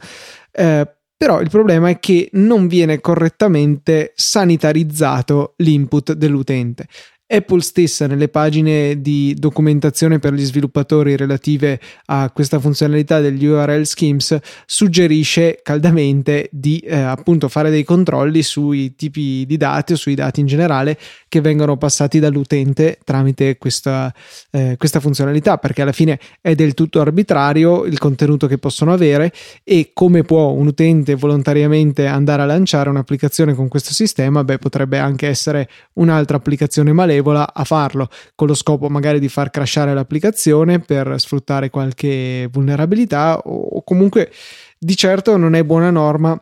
Eh, 0.50 0.88
però 1.16 1.40
il 1.40 1.50
problema 1.50 1.88
è 1.88 2.00
che 2.00 2.30
non 2.32 2.66
viene 2.66 3.00
correttamente 3.00 4.12
sanitarizzato 4.16 5.54
l'input 5.58 6.14
dell'utente. 6.14 6.86
Apple 7.32 7.62
stessa 7.62 8.06
nelle 8.06 8.28
pagine 8.28 9.00
di 9.00 9.34
documentazione 9.38 10.18
per 10.18 10.34
gli 10.34 10.44
sviluppatori 10.44 11.16
relative 11.16 11.80
a 12.06 12.30
questa 12.30 12.60
funzionalità 12.60 13.20
degli 13.20 13.46
URL 13.46 13.84
schemes 13.84 14.38
suggerisce 14.66 15.60
caldamente 15.62 16.50
di 16.52 16.78
eh, 16.80 16.94
appunto 16.94 17.48
fare 17.48 17.70
dei 17.70 17.84
controlli 17.84 18.42
sui 18.42 18.94
tipi 18.96 19.46
di 19.46 19.56
dati 19.56 19.94
o 19.94 19.96
sui 19.96 20.14
dati 20.14 20.40
in 20.40 20.46
generale 20.46 20.98
che 21.26 21.40
vengono 21.40 21.78
passati 21.78 22.18
dall'utente 22.18 22.98
tramite 23.02 23.56
questa, 23.56 24.12
eh, 24.50 24.74
questa 24.76 25.00
funzionalità 25.00 25.56
perché 25.56 25.80
alla 25.80 25.92
fine 25.92 26.18
è 26.42 26.54
del 26.54 26.74
tutto 26.74 27.00
arbitrario 27.00 27.86
il 27.86 27.98
contenuto 27.98 28.46
che 28.46 28.58
possono 28.58 28.92
avere 28.92 29.32
e 29.64 29.92
come 29.94 30.22
può 30.22 30.50
un 30.50 30.66
utente 30.66 31.14
volontariamente 31.14 32.06
andare 32.06 32.42
a 32.42 32.44
lanciare 32.44 32.90
un'applicazione 32.90 33.54
con 33.54 33.68
questo 33.68 33.94
sistema 33.94 34.44
beh 34.44 34.58
potrebbe 34.58 34.98
anche 34.98 35.28
essere 35.28 35.66
un'altra 35.94 36.36
applicazione 36.36 36.92
malevole 36.92 37.20
agevola 37.22 37.54
a 37.54 37.64
farlo, 37.64 38.08
con 38.34 38.48
lo 38.48 38.54
scopo 38.54 38.88
magari 38.88 39.20
di 39.20 39.28
far 39.28 39.50
crashare 39.50 39.94
l'applicazione 39.94 40.80
per 40.80 41.14
sfruttare 41.18 41.70
qualche 41.70 42.48
vulnerabilità 42.50 43.38
o 43.38 43.82
comunque 43.82 44.30
di 44.78 44.96
certo 44.96 45.36
non 45.36 45.54
è 45.54 45.62
buona 45.64 45.90
norma 45.90 46.38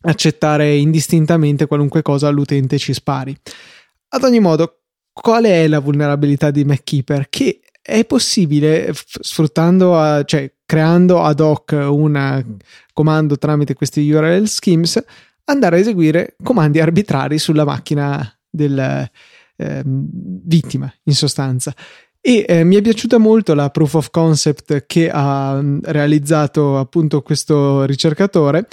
accettare 0.00 0.74
indistintamente 0.76 1.66
qualunque 1.66 2.02
cosa 2.02 2.30
l'utente 2.30 2.78
ci 2.78 2.94
spari. 2.94 3.36
Ad 4.10 4.22
ogni 4.22 4.40
modo, 4.40 4.80
qual 5.12 5.44
è 5.44 5.66
la 5.68 5.80
vulnerabilità 5.80 6.50
di 6.50 6.64
MacKeeper? 6.64 7.28
Che 7.28 7.60
è 7.82 8.04
possibile 8.04 8.92
sfruttando, 8.94 10.22
cioè 10.24 10.52
creando 10.64 11.22
ad 11.22 11.40
hoc 11.40 11.72
un 11.72 12.56
comando 12.92 13.36
tramite 13.36 13.74
questi 13.74 14.08
URL 14.10 14.46
schemes, 14.46 15.02
andare 15.44 15.76
a 15.76 15.78
eseguire 15.80 16.36
comandi 16.42 16.80
arbitrari 16.80 17.38
sulla 17.38 17.64
macchina 17.64 18.38
del, 18.48 19.10
eh, 19.58 19.82
vittima 19.84 20.92
in 21.04 21.14
sostanza. 21.14 21.74
E 22.20 22.44
eh, 22.48 22.64
mi 22.64 22.76
è 22.76 22.82
piaciuta 22.82 23.18
molto 23.18 23.54
la 23.54 23.70
proof 23.70 23.94
of 23.94 24.10
concept 24.10 24.86
che 24.86 25.10
ha 25.10 25.60
mm, 25.60 25.80
realizzato 25.82 26.78
appunto 26.78 27.22
questo 27.22 27.84
ricercatore 27.84 28.66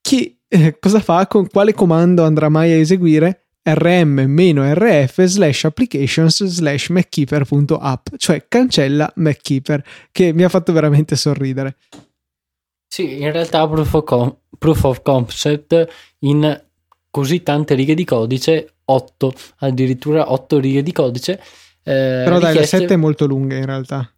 che 0.00 0.38
eh, 0.48 0.78
cosa 0.78 1.00
fa? 1.00 1.26
Con 1.26 1.48
quale 1.48 1.74
comando 1.74 2.24
andrà 2.24 2.48
mai 2.48 2.72
a 2.72 2.76
eseguire? 2.76 3.48
Rm-rf 3.68 5.22
slash 5.24 5.64
applications 5.64 6.42
slash 6.44 6.88
mackeeper.app 6.88 8.06
cioè 8.16 8.46
cancella 8.48 9.12
mackeeper 9.16 9.84
che 10.10 10.32
mi 10.32 10.42
ha 10.42 10.48
fatto 10.48 10.72
veramente 10.72 11.16
sorridere. 11.16 11.76
Sì 12.86 13.20
in 13.20 13.30
realtà 13.30 13.68
proof 13.68 13.92
of, 13.92 14.04
com- 14.04 14.36
proof 14.56 14.84
of 14.84 15.02
concept 15.02 15.86
in 16.20 16.64
così 17.10 17.42
tante 17.42 17.74
righe 17.74 17.94
di 17.94 18.04
codice 18.04 18.77
8, 18.90 19.32
addirittura 19.58 20.32
8 20.32 20.58
righe 20.58 20.82
di 20.82 20.92
codice. 20.92 21.40
Eh, 21.82 22.22
Però 22.24 22.38
dai, 22.38 22.52
richieste... 22.52 22.76
le 22.76 22.82
7 22.82 22.94
è 22.94 22.96
molto 22.96 23.26
lunghe 23.26 23.56
in 23.56 23.66
realtà. 23.66 24.10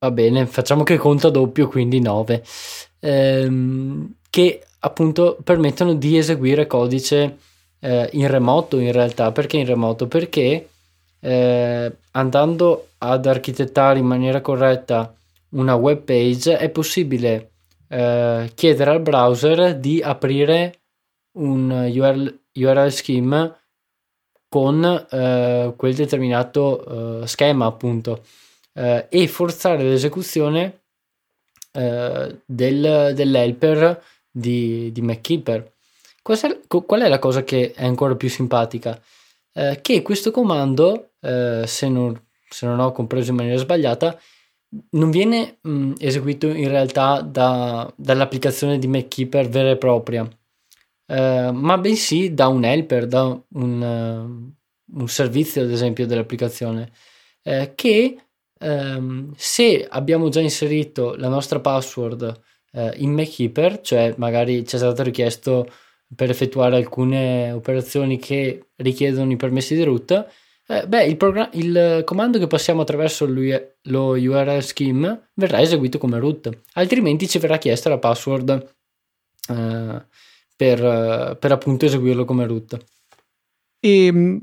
Va 0.00 0.10
bene, 0.10 0.46
facciamo 0.46 0.84
che 0.84 0.96
conta 0.96 1.28
doppio, 1.28 1.68
quindi 1.68 2.00
9. 2.00 2.42
Ehm, 3.00 4.14
che 4.30 4.62
appunto 4.80 5.38
permettono 5.42 5.94
di 5.94 6.16
eseguire 6.16 6.66
codice 6.66 7.38
eh, 7.80 8.08
in 8.12 8.28
remoto 8.28 8.78
in 8.78 8.92
realtà. 8.92 9.32
Perché 9.32 9.58
in 9.58 9.66
remoto? 9.66 10.06
Perché 10.06 10.68
eh, 11.20 11.96
andando 12.12 12.88
ad 12.98 13.26
architettare 13.26 13.98
in 13.98 14.06
maniera 14.06 14.40
corretta 14.40 15.12
una 15.50 15.74
web 15.74 16.02
page 16.02 16.58
è 16.58 16.68
possibile 16.68 17.50
eh, 17.88 18.50
chiedere 18.54 18.90
al 18.90 19.00
browser 19.00 19.76
di 19.76 20.00
aprire 20.02 20.80
un 21.38 21.70
URL, 21.70 22.38
URL 22.54 22.90
scheme 22.90 23.54
con 24.48 25.06
eh, 25.10 25.74
quel 25.76 25.94
determinato 25.94 27.22
eh, 27.22 27.26
schema 27.26 27.66
appunto 27.66 28.24
eh, 28.72 29.06
e 29.08 29.28
forzare 29.28 29.82
l'esecuzione 29.82 30.80
eh, 31.72 32.40
del, 32.44 33.12
dell'helper 33.14 34.02
di, 34.30 34.90
di 34.90 35.02
MacKeeper. 35.02 35.72
Qual 36.22 37.00
è 37.00 37.08
la 37.08 37.18
cosa 37.18 37.42
che 37.42 37.72
è 37.72 37.84
ancora 37.84 38.14
più 38.14 38.28
simpatica? 38.28 39.00
Eh, 39.52 39.78
che 39.80 40.02
questo 40.02 40.30
comando, 40.30 41.12
se 41.20 41.88
non, 41.88 42.20
se, 42.48 42.66
non, 42.66 42.78
ho 42.80 42.92
compreso 42.92 43.30
in 43.30 43.36
maniera 43.36 43.58
sbagliata, 43.58 44.18
non 44.90 45.10
viene 45.10 45.56
mh, 45.62 45.94
eseguito 45.98 46.48
in 46.48 46.68
realtà 46.68 47.22
da, 47.22 47.90
dall'applicazione 47.96 48.78
di 48.78 48.86
MacKeeper 48.86 49.48
vera 49.48 49.70
e 49.70 49.76
propria, 49.76 50.28
eh, 51.10 51.50
ma 51.52 51.78
bensì 51.78 52.34
da 52.34 52.48
un 52.48 52.64
helper, 52.64 53.06
da 53.06 53.24
un, 53.24 54.54
uh, 54.92 54.98
un 55.00 55.08
servizio 55.08 55.62
ad 55.62 55.70
esempio 55.70 56.06
dell'applicazione. 56.06 56.92
Eh, 57.42 57.72
che 57.74 58.16
ehm, 58.58 59.32
se 59.36 59.86
abbiamo 59.88 60.28
già 60.28 60.40
inserito 60.40 61.14
la 61.16 61.28
nostra 61.28 61.60
password 61.60 62.40
eh, 62.72 62.92
in 62.96 63.12
MacKeeper, 63.12 63.80
cioè 63.80 64.14
magari 64.18 64.66
ci 64.66 64.76
è 64.76 64.78
stato 64.78 65.02
richiesto 65.02 65.66
per 66.14 66.30
effettuare 66.30 66.76
alcune 66.76 67.52
operazioni 67.52 68.18
che 68.18 68.68
richiedono 68.76 69.32
i 69.32 69.36
permessi 69.36 69.74
di 69.74 69.84
root, 69.84 70.26
Eh, 70.70 70.86
beh, 70.86 71.04
il, 71.06 71.16
program- 71.16 71.48
il, 71.54 72.02
comando 72.04 72.38
che 72.38 72.46
passiamo 72.46 72.82
attraverso 72.82 73.24
lo 73.26 74.10
URL 74.10 74.60
scheme 74.62 75.30
verrà 75.34 75.62
eseguito 75.62 75.96
come 75.96 76.18
root, 76.18 76.50
altrimenti 76.74 77.26
ci 77.26 77.38
verrà 77.38 77.56
chiesta 77.56 77.88
la 77.88 77.96
password. 77.98 78.74
Eh, 79.48 80.06
per, 80.58 81.36
per, 81.38 81.52
appunto 81.52 81.84
eseguirlo 81.84 82.24
come 82.24 82.44
root. 82.44 82.76
E 83.78 84.06
ehm, 84.06 84.40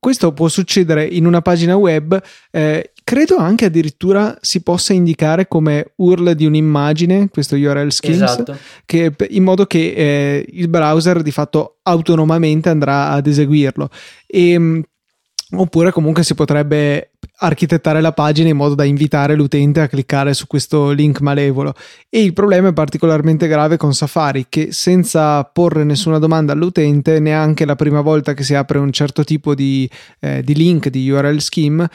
questo 0.00 0.32
può 0.32 0.48
succedere 0.48 1.04
in 1.06 1.26
una 1.26 1.42
pagina 1.42 1.76
web, 1.76 2.20
eh, 2.50 2.92
credo 3.04 3.36
anche 3.36 3.66
addirittura 3.66 4.36
si 4.40 4.62
possa 4.62 4.92
indicare 4.92 5.46
come 5.46 5.92
URL 5.96 6.34
di 6.34 6.44
un'immagine, 6.44 7.28
questo 7.28 7.54
URL 7.54 7.90
schemes, 7.90 8.22
esatto. 8.22 8.56
che, 8.84 9.14
in 9.28 9.44
modo 9.44 9.66
che 9.66 9.92
eh, 9.92 10.46
il 10.54 10.66
browser 10.66 11.22
di 11.22 11.30
fatto 11.30 11.78
autonomamente 11.82 12.68
andrà 12.68 13.10
ad 13.10 13.28
eseguirlo. 13.28 13.90
E, 14.26 14.50
ehm, 14.50 14.82
oppure 15.56 15.92
comunque 15.92 16.24
si 16.24 16.34
potrebbe 16.34 17.12
architettare 17.36 18.00
la 18.00 18.12
pagina 18.12 18.48
in 18.48 18.56
modo 18.56 18.74
da 18.74 18.84
invitare 18.84 19.34
l'utente 19.34 19.80
a 19.80 19.88
cliccare 19.88 20.34
su 20.34 20.46
questo 20.46 20.90
link 20.92 21.20
malevolo 21.20 21.74
e 22.08 22.22
il 22.22 22.32
problema 22.32 22.68
è 22.68 22.72
particolarmente 22.72 23.48
grave 23.48 23.76
con 23.76 23.92
Safari 23.92 24.46
che 24.48 24.68
senza 24.70 25.42
porre 25.44 25.82
nessuna 25.82 26.18
domanda 26.18 26.52
all'utente 26.52 27.18
neanche 27.18 27.64
la 27.64 27.74
prima 27.74 28.02
volta 28.02 28.34
che 28.34 28.44
si 28.44 28.54
apre 28.54 28.78
un 28.78 28.92
certo 28.92 29.24
tipo 29.24 29.54
di, 29.54 29.90
eh, 30.20 30.42
di 30.44 30.54
link 30.54 30.88
di 30.88 31.10
URL 31.10 31.40
scheme 31.40 31.88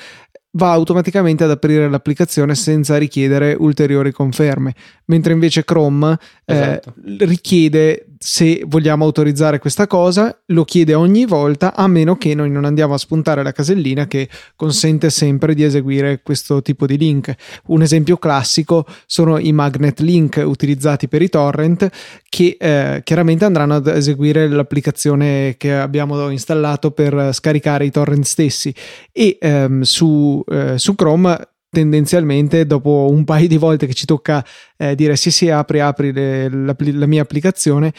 va 0.51 0.71
automaticamente 0.71 1.43
ad 1.43 1.51
aprire 1.51 1.89
l'applicazione 1.89 2.55
senza 2.55 2.97
richiedere 2.97 3.55
ulteriori 3.57 4.11
conferme, 4.11 4.73
mentre 5.05 5.33
invece 5.33 5.63
Chrome 5.63 6.17
eh, 6.45 6.53
esatto. 6.53 6.93
eh, 7.05 7.25
richiede 7.25 8.08
se 8.21 8.63
vogliamo 8.65 9.05
autorizzare 9.05 9.59
questa 9.59 9.87
cosa, 9.87 10.37
lo 10.47 10.65
chiede 10.65 10.93
ogni 10.93 11.25
volta 11.25 11.73
a 11.73 11.87
meno 11.87 12.17
che 12.17 12.35
noi 12.35 12.51
non 12.51 12.65
andiamo 12.65 12.93
a 12.93 12.97
spuntare 12.97 13.43
la 13.43 13.53
casellina 13.53 14.07
che 14.07 14.27
consente 14.57 15.09
sempre 15.09 15.55
di 15.55 15.63
eseguire 15.63 16.21
questo 16.21 16.61
tipo 16.61 16.85
di 16.85 16.97
link. 16.97 17.33
Un 17.67 17.81
esempio 17.81 18.17
classico 18.17 18.85
sono 19.05 19.39
i 19.39 19.53
magnet 19.53 20.01
link 20.01 20.43
utilizzati 20.43 21.07
per 21.07 21.21
i 21.21 21.29
torrent 21.29 21.89
che 22.27 22.57
eh, 22.59 23.01
chiaramente 23.05 23.45
andranno 23.45 23.75
ad 23.75 23.87
eseguire 23.87 24.49
l'applicazione 24.49 25.55
che 25.57 25.73
abbiamo 25.73 26.29
installato 26.29 26.91
per 26.91 27.29
scaricare 27.33 27.85
i 27.85 27.91
torrent 27.91 28.25
stessi 28.25 28.75
e 29.13 29.37
ehm, 29.39 29.81
su, 29.83 30.43
eh, 30.45 30.77
su 30.77 30.93
Chrome 30.93 31.47
tendenzialmente 31.69 32.65
dopo 32.65 33.07
un 33.09 33.23
paio 33.23 33.47
di 33.47 33.57
volte 33.57 33.85
che 33.85 33.93
ci 33.93 34.05
tocca 34.05 34.43
eh, 34.77 34.95
dire 34.95 35.15
sì 35.15 35.31
sì 35.31 35.49
apri 35.49 35.79
apri 35.79 36.11
le, 36.11 36.49
la, 36.49 36.75
la, 36.77 37.05
mia 37.05 37.21
applicazione 37.21 37.93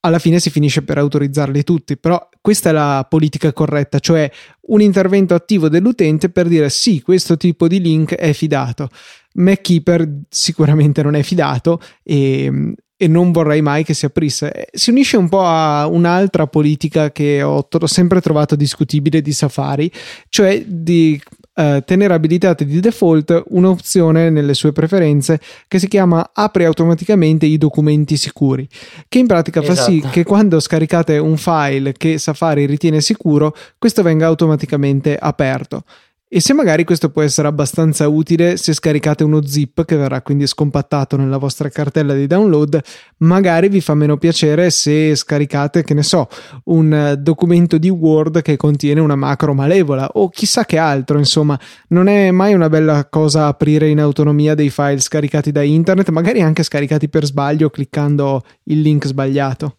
alla 0.00 0.18
fine 0.18 0.38
si 0.38 0.50
finisce 0.50 0.82
per 0.82 0.98
autorizzarli 0.98 1.64
tutti 1.64 1.96
però 1.96 2.28
questa 2.40 2.68
è 2.68 2.72
la 2.72 3.06
politica 3.08 3.52
corretta 3.52 3.98
cioè 3.98 4.30
un 4.68 4.82
intervento 4.82 5.34
attivo 5.34 5.68
dell'utente 5.68 6.28
per 6.28 6.46
dire 6.46 6.68
sì 6.68 7.00
questo 7.00 7.36
tipo 7.36 7.66
di 7.68 7.80
link 7.80 8.14
è 8.14 8.32
fidato 8.32 8.90
MacKeeper 9.36 10.22
sicuramente 10.28 11.02
non 11.02 11.14
è 11.14 11.22
fidato 11.22 11.80
e, 12.02 12.74
e 12.96 13.08
non 13.08 13.30
vorrei 13.30 13.60
mai 13.60 13.84
che 13.84 13.94
si 13.94 14.06
aprisse. 14.06 14.52
Eh, 14.52 14.68
si 14.72 14.90
unisce 14.90 15.16
un 15.16 15.28
po' 15.28 15.44
a 15.44 15.86
un'altra 15.86 16.46
politica 16.46 17.12
che 17.12 17.42
ho 17.42 17.66
sempre 17.84 18.20
trovato 18.20 18.56
discutibile 18.56 19.20
di 19.20 19.32
Safari, 19.32 19.90
cioè 20.28 20.64
di 20.66 21.20
eh, 21.58 21.82
tenere 21.86 22.12
abilitate 22.12 22.66
di 22.66 22.80
default 22.80 23.44
un'opzione 23.48 24.28
nelle 24.28 24.52
sue 24.52 24.72
preferenze 24.72 25.40
che 25.66 25.78
si 25.78 25.88
chiama 25.88 26.30
apri 26.34 26.64
automaticamente 26.64 27.46
i 27.46 27.56
documenti 27.56 28.16
sicuri, 28.18 28.68
che 29.08 29.18
in 29.18 29.26
pratica 29.26 29.62
esatto. 29.62 29.76
fa 29.76 29.82
sì 29.82 29.96
esatto. 29.98 30.12
che 30.12 30.24
quando 30.24 30.60
scaricate 30.60 31.16
un 31.16 31.38
file 31.38 31.92
che 31.92 32.18
Safari 32.18 32.66
ritiene 32.66 33.00
sicuro, 33.00 33.56
questo 33.78 34.02
venga 34.02 34.26
automaticamente 34.26 35.16
aperto. 35.16 35.84
E 36.28 36.40
se 36.40 36.54
magari 36.54 36.82
questo 36.82 37.10
può 37.10 37.22
essere 37.22 37.46
abbastanza 37.46 38.08
utile 38.08 38.56
se 38.56 38.72
scaricate 38.72 39.22
uno 39.22 39.46
zip 39.46 39.84
che 39.84 39.94
verrà 39.94 40.22
quindi 40.22 40.44
scompattato 40.48 41.16
nella 41.16 41.36
vostra 41.36 41.68
cartella 41.68 42.14
di 42.14 42.26
download, 42.26 42.80
magari 43.18 43.68
vi 43.68 43.80
fa 43.80 43.94
meno 43.94 44.16
piacere 44.16 44.70
se 44.70 45.14
scaricate, 45.14 45.84
che 45.84 45.94
ne 45.94 46.02
so, 46.02 46.26
un 46.64 47.14
documento 47.20 47.78
di 47.78 47.88
Word 47.90 48.42
che 48.42 48.56
contiene 48.56 48.98
una 48.98 49.14
macro 49.14 49.54
malevola 49.54 50.08
o 50.14 50.28
chissà 50.28 50.64
che 50.64 50.78
altro, 50.78 51.16
insomma, 51.16 51.56
non 51.90 52.08
è 52.08 52.32
mai 52.32 52.54
una 52.54 52.68
bella 52.68 53.06
cosa 53.08 53.46
aprire 53.46 53.88
in 53.88 54.00
autonomia 54.00 54.56
dei 54.56 54.70
file 54.70 54.98
scaricati 54.98 55.52
da 55.52 55.62
internet, 55.62 56.08
magari 56.08 56.42
anche 56.42 56.64
scaricati 56.64 57.08
per 57.08 57.24
sbaglio 57.24 57.70
cliccando 57.70 58.42
il 58.64 58.80
link 58.80 59.06
sbagliato. 59.06 59.78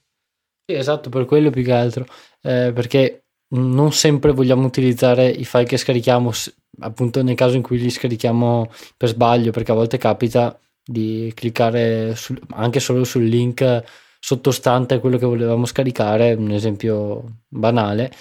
Sì, 0.66 0.78
esatto, 0.78 1.10
per 1.10 1.26
quello 1.26 1.50
più 1.50 1.64
che 1.64 1.74
altro, 1.74 2.06
eh, 2.42 2.72
perché 2.74 3.27
non 3.50 3.94
sempre 3.94 4.32
vogliamo 4.32 4.66
utilizzare 4.66 5.28
i 5.30 5.46
file 5.46 5.66
che 5.66 5.78
scarichiamo, 5.78 6.32
appunto 6.80 7.24
nel 7.24 7.36
caso 7.36 7.56
in 7.56 7.62
cui 7.62 7.78
li 7.80 7.90
scarichiamo 7.90 8.72
per 8.96 9.10
sbaglio, 9.10 9.52
perché 9.52 9.72
a 9.72 9.76
volte 9.76 9.98
capita 9.98 10.58
di 10.84 11.32
cliccare 11.36 12.16
sul, 12.16 12.40
anche 12.52 12.80
solo 12.80 13.04
sul 13.04 13.26
link 13.26 13.84
sottostante 14.20 14.96
a 14.96 15.00
quello 15.00 15.18
che 15.18 15.26
volevamo 15.26 15.66
scaricare, 15.66 16.34
un 16.34 16.52
esempio 16.52 17.24
banale. 17.48 18.12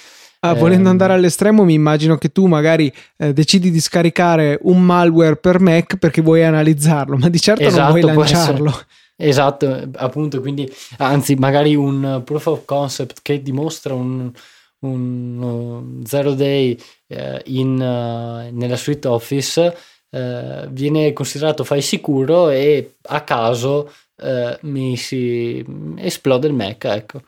Ah, 0.40 0.54
volendo 0.54 0.88
andare 0.88 1.12
all'estremo, 1.14 1.64
mi 1.64 1.74
immagino 1.74 2.16
che 2.18 2.30
tu 2.30 2.46
magari 2.46 2.92
eh, 3.16 3.32
decidi 3.32 3.70
di 3.70 3.80
scaricare 3.80 4.58
un 4.62 4.84
malware 4.84 5.36
per 5.36 5.58
Mac 5.58 5.96
perché 5.96 6.20
vuoi 6.20 6.44
analizzarlo, 6.44 7.16
ma 7.16 7.28
di 7.28 7.40
certo 7.40 7.62
esatto, 7.62 7.82
non 7.82 8.00
vuoi 8.00 8.14
lanciarlo. 8.14 8.80
Esatto, 9.16 9.88
appunto, 9.96 10.40
quindi 10.40 10.70
anzi, 10.98 11.34
magari 11.36 11.74
un 11.74 12.20
proof 12.24 12.46
of 12.46 12.64
concept 12.64 13.20
che 13.22 13.42
dimostra 13.42 13.94
un, 13.94 14.30
un 14.86 16.02
zero 16.04 16.34
day 16.34 16.78
eh, 17.08 17.42
in, 17.46 17.72
uh, 17.74 18.54
nella 18.56 18.76
suite 18.76 19.08
Office 19.08 19.74
eh, 20.10 20.66
viene 20.70 21.12
considerato 21.12 21.64
file 21.64 21.82
sicuro 21.82 22.48
e 22.48 22.96
a 23.02 23.22
caso 23.22 23.92
eh, 24.16 24.58
mi 24.62 24.96
si 24.96 25.64
esplode 25.96 26.46
il 26.46 26.54
Mac. 26.54 26.84
Ecco 26.84 27.22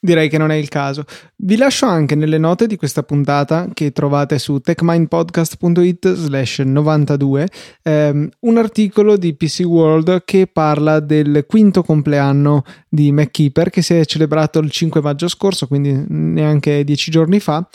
direi 0.00 0.28
che 0.28 0.38
non 0.38 0.50
è 0.50 0.54
il 0.54 0.68
caso. 0.68 1.04
Vi 1.36 1.56
lascio 1.56 1.86
anche 1.86 2.14
nelle 2.14 2.38
note 2.38 2.66
di 2.66 2.76
questa 2.76 3.02
puntata 3.02 3.68
che 3.72 3.92
trovate 3.92 4.38
su 4.38 4.58
techmindpodcast.it 4.58 6.12
slash 6.14 6.60
92 6.60 7.48
ehm, 7.82 8.28
un 8.40 8.56
articolo 8.56 9.16
di 9.16 9.34
PC 9.34 9.60
World 9.64 10.22
che 10.24 10.46
parla 10.46 11.00
del 11.00 11.44
quinto 11.46 11.82
compleanno 11.82 12.64
di 12.88 13.12
MacKeeper 13.12 13.68
che 13.70 13.82
si 13.82 13.94
è 13.94 14.04
celebrato 14.06 14.58
il 14.58 14.70
5 14.70 15.00
maggio 15.02 15.28
scorso, 15.28 15.66
quindi 15.66 16.04
neanche 16.08 16.82
dieci 16.82 17.10
giorni 17.10 17.38
fa, 17.38 17.68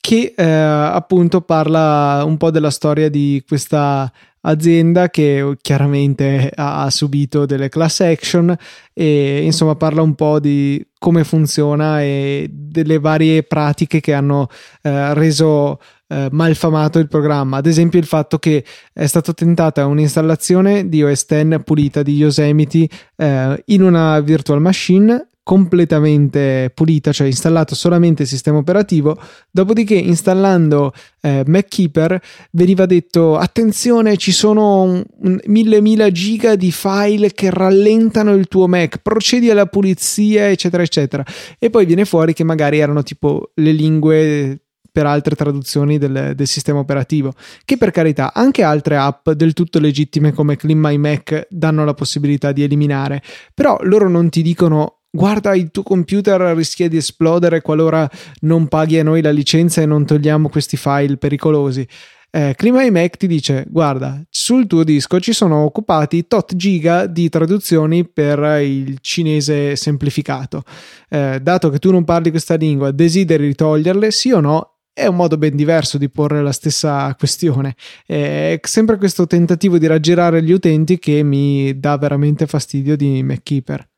che 0.00 0.32
eh, 0.34 0.44
appunto 0.44 1.40
parla 1.42 2.22
un 2.24 2.36
po' 2.36 2.50
della 2.50 2.70
storia 2.70 3.08
di 3.10 3.42
questa 3.46 4.10
azienda 4.42 5.10
che 5.10 5.56
chiaramente 5.60 6.50
ha, 6.54 6.88
subito 6.90 7.46
delle 7.46 7.68
class 7.68 8.00
action 8.00 8.54
e 8.92 9.42
insomma 9.44 9.74
parla 9.74 10.02
un 10.02 10.14
po' 10.14 10.40
di 10.40 10.84
come 10.98 11.24
funziona 11.24 12.02
e 12.02 12.48
delle 12.50 12.98
varie 12.98 13.42
pratiche 13.42 14.00
che 14.00 14.12
hanno 14.12 14.48
eh, 14.82 15.14
reso 15.14 15.78
eh, 16.08 16.28
malfamato 16.30 16.98
il 16.98 17.08
programma. 17.08 17.58
Ad 17.58 17.66
esempio 17.66 17.98
il 17.98 18.04
fatto 18.04 18.38
che 18.38 18.64
è 18.92 19.06
stata 19.06 19.32
tentata 19.32 19.86
un'installazione 19.86 20.88
di 20.88 21.02
OS 21.02 21.26
X 21.26 21.62
pulita 21.64 22.02
di 22.02 22.16
Yosemite 22.16 22.88
eh, 23.16 23.62
in 23.66 23.82
una 23.82 24.20
virtual 24.20 24.60
machine 24.60 25.29
completamente 25.42 26.70
pulita, 26.74 27.12
cioè 27.12 27.26
installato 27.26 27.74
solamente 27.74 28.22
il 28.22 28.28
sistema 28.28 28.58
operativo, 28.58 29.18
dopodiché 29.50 29.94
installando 29.94 30.92
eh, 31.22 31.42
MacKeeper 31.46 32.20
veniva 32.52 32.86
detto 32.86 33.36
attenzione 33.36 34.16
ci 34.16 34.32
sono 34.32 35.02
mille 35.46 35.80
mila 35.80 36.10
giga 36.10 36.54
di 36.56 36.70
file 36.70 37.32
che 37.32 37.50
rallentano 37.50 38.34
il 38.34 38.48
tuo 38.48 38.68
Mac, 38.68 38.98
procedi 38.98 39.50
alla 39.50 39.66
pulizia 39.66 40.48
eccetera 40.48 40.82
eccetera. 40.82 41.24
E 41.58 41.70
poi 41.70 41.86
viene 41.86 42.04
fuori 42.04 42.32
che 42.32 42.44
magari 42.44 42.78
erano 42.78 43.02
tipo 43.02 43.50
le 43.54 43.72
lingue 43.72 44.60
per 44.92 45.06
altre 45.06 45.36
traduzioni 45.36 45.98
del, 45.98 46.32
del, 46.34 46.46
sistema 46.46 46.80
operativo, 46.80 47.32
che 47.64 47.76
per 47.76 47.90
carità 47.90 48.32
anche 48.34 48.62
altre 48.62 48.96
app 48.96 49.30
del 49.30 49.52
tutto 49.52 49.78
legittime 49.78 50.32
come 50.32 50.56
Clean 50.56 50.78
My 50.78 50.96
Mac 50.96 51.46
danno 51.48 51.84
la 51.84 51.94
possibilità 51.94 52.52
di 52.52 52.62
eliminare, 52.62 53.22
però 53.54 53.78
loro 53.82 54.08
non 54.08 54.28
ti 54.30 54.42
dicono 54.42 54.99
guarda 55.10 55.54
il 55.54 55.70
tuo 55.70 55.82
computer 55.82 56.40
rischia 56.56 56.88
di 56.88 56.96
esplodere 56.96 57.60
qualora 57.60 58.08
non 58.40 58.68
paghi 58.68 58.98
a 58.98 59.02
noi 59.02 59.22
la 59.22 59.30
licenza 59.30 59.82
e 59.82 59.86
non 59.86 60.06
togliamo 60.06 60.48
questi 60.48 60.76
file 60.76 61.16
pericolosi. 61.16 61.86
Eh, 62.32 62.54
Clima 62.56 62.88
Mac 62.92 63.16
ti 63.16 63.26
dice 63.26 63.66
guarda 63.68 64.22
sul 64.30 64.68
tuo 64.68 64.84
disco 64.84 65.18
ci 65.18 65.32
sono 65.32 65.64
occupati 65.64 66.28
tot 66.28 66.54
giga 66.54 67.06
di 67.06 67.28
traduzioni 67.28 68.06
per 68.06 68.62
il 68.62 68.98
cinese 69.00 69.74
semplificato 69.74 70.62
eh, 71.08 71.40
dato 71.42 71.70
che 71.70 71.80
tu 71.80 71.90
non 71.90 72.04
parli 72.04 72.30
questa 72.30 72.54
lingua 72.54 72.92
desideri 72.92 73.52
toglierle 73.52 74.12
sì 74.12 74.30
o 74.30 74.38
no 74.38 74.76
è 74.92 75.06
un 75.06 75.16
modo 75.16 75.38
ben 75.38 75.56
diverso 75.56 75.98
di 75.98 76.10
porre 76.10 76.42
la 76.42 76.52
stessa 76.52 77.14
questione. 77.16 77.74
È 78.04 78.58
sempre 78.62 78.98
questo 78.98 79.26
tentativo 79.26 79.78
di 79.78 79.86
raggirare 79.86 80.42
gli 80.42 80.52
utenti 80.52 80.98
che 80.98 81.22
mi 81.22 81.78
dà 81.78 81.96
veramente 81.96 82.46
fastidio 82.46 82.96
di 82.96 83.22
MacKeeper. 83.22 83.89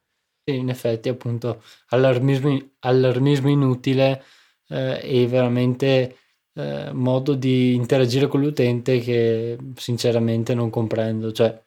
Sì, 0.45 0.57
in 0.57 0.71
effetti, 0.71 1.09
appunto, 1.09 1.63
allarmismo, 1.91 2.73
allarmismo 2.81 3.49
inutile 3.49 4.25
eh, 4.69 4.99
e 5.23 5.27
veramente 5.29 6.17
eh, 6.55 6.91
modo 6.93 7.35
di 7.35 7.75
interagire 7.75 8.27
con 8.27 8.41
l'utente 8.41 8.99
che 8.99 9.57
sinceramente 9.77 10.53
non 10.55 10.69
comprendo. 10.69 11.31
Cioè, 11.31 11.65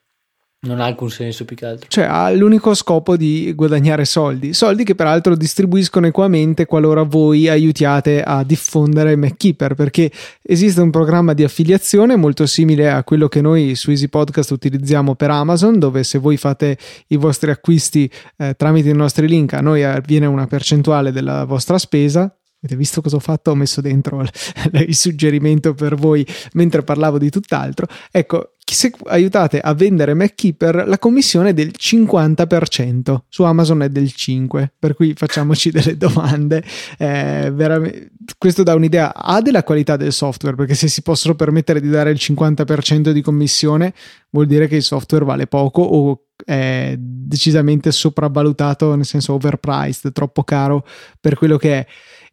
non 0.66 0.80
ha 0.80 0.84
alcun 0.84 1.10
senso 1.10 1.44
più 1.44 1.56
che 1.56 1.66
altro. 1.66 1.88
Cioè 1.88 2.04
ha 2.04 2.30
l'unico 2.30 2.74
scopo 2.74 3.16
di 3.16 3.52
guadagnare 3.54 4.04
soldi, 4.04 4.52
soldi 4.52 4.84
che 4.84 4.94
peraltro 4.94 5.36
distribuiscono 5.36 6.06
equamente 6.06 6.66
qualora 6.66 7.02
voi 7.02 7.48
aiutiate 7.48 8.22
a 8.22 8.44
diffondere 8.44 9.16
MacKeeper, 9.16 9.74
perché 9.74 10.10
esiste 10.42 10.80
un 10.80 10.90
programma 10.90 11.32
di 11.32 11.44
affiliazione 11.44 12.16
molto 12.16 12.46
simile 12.46 12.90
a 12.90 13.02
quello 13.04 13.28
che 13.28 13.40
noi 13.40 13.74
su 13.74 13.90
Easy 13.90 14.08
Podcast 14.08 14.50
utilizziamo 14.50 15.14
per 15.14 15.30
Amazon, 15.30 15.78
dove 15.78 16.04
se 16.04 16.18
voi 16.18 16.36
fate 16.36 16.76
i 17.08 17.16
vostri 17.16 17.50
acquisti 17.50 18.10
eh, 18.36 18.54
tramite 18.56 18.90
i 18.90 18.94
nostri 18.94 19.26
link 19.26 19.54
a 19.54 19.60
noi 19.60 19.84
viene 20.04 20.26
una 20.26 20.46
percentuale 20.46 21.12
della 21.12 21.44
vostra 21.44 21.78
spesa, 21.78 22.35
Avete 22.58 22.76
visto 22.76 23.00
cosa 23.02 23.16
ho 23.16 23.20
fatto? 23.20 23.50
Ho 23.50 23.54
messo 23.54 23.80
dentro 23.80 24.22
il 24.72 24.96
suggerimento 24.96 25.74
per 25.74 25.94
voi 25.94 26.26
mentre 26.52 26.82
parlavo 26.82 27.18
di 27.18 27.30
tutt'altro. 27.30 27.86
Ecco, 28.10 28.52
se 28.68 28.92
aiutate 29.04 29.60
a 29.60 29.74
vendere 29.74 30.14
MacKeeper, 30.14 30.88
la 30.88 30.98
commissione 30.98 31.50
è 31.50 31.54
del 31.54 31.72
50%, 31.78 33.16
su 33.28 33.44
Amazon 33.44 33.82
è 33.82 33.88
del 33.88 34.10
5%, 34.14 34.66
per 34.78 34.94
cui 34.94 35.14
facciamoci 35.14 35.70
delle 35.72 35.96
domande. 35.96 36.64
Eh, 36.98 38.10
questo 38.36 38.62
dà 38.64 38.74
un'idea 38.74 39.14
A 39.14 39.40
della 39.40 39.62
qualità 39.62 39.96
del 39.96 40.12
software, 40.12 40.56
perché 40.56 40.74
se 40.74 40.88
si 40.88 41.02
possono 41.02 41.36
permettere 41.36 41.80
di 41.80 41.88
dare 41.88 42.10
il 42.10 42.18
50% 42.20 43.10
di 43.10 43.22
commissione, 43.22 43.94
vuol 44.30 44.46
dire 44.46 44.66
che 44.66 44.76
il 44.76 44.82
software 44.82 45.24
vale 45.24 45.46
poco 45.46 45.82
o 45.82 46.22
è 46.44 46.94
decisamente 46.98 47.90
sopravvalutato, 47.92 48.94
nel 48.94 49.06
senso 49.06 49.34
overpriced, 49.34 50.12
troppo 50.12 50.44
caro 50.44 50.84
per 51.20 51.36
quello 51.36 51.56
che 51.56 51.78
è 51.78 51.86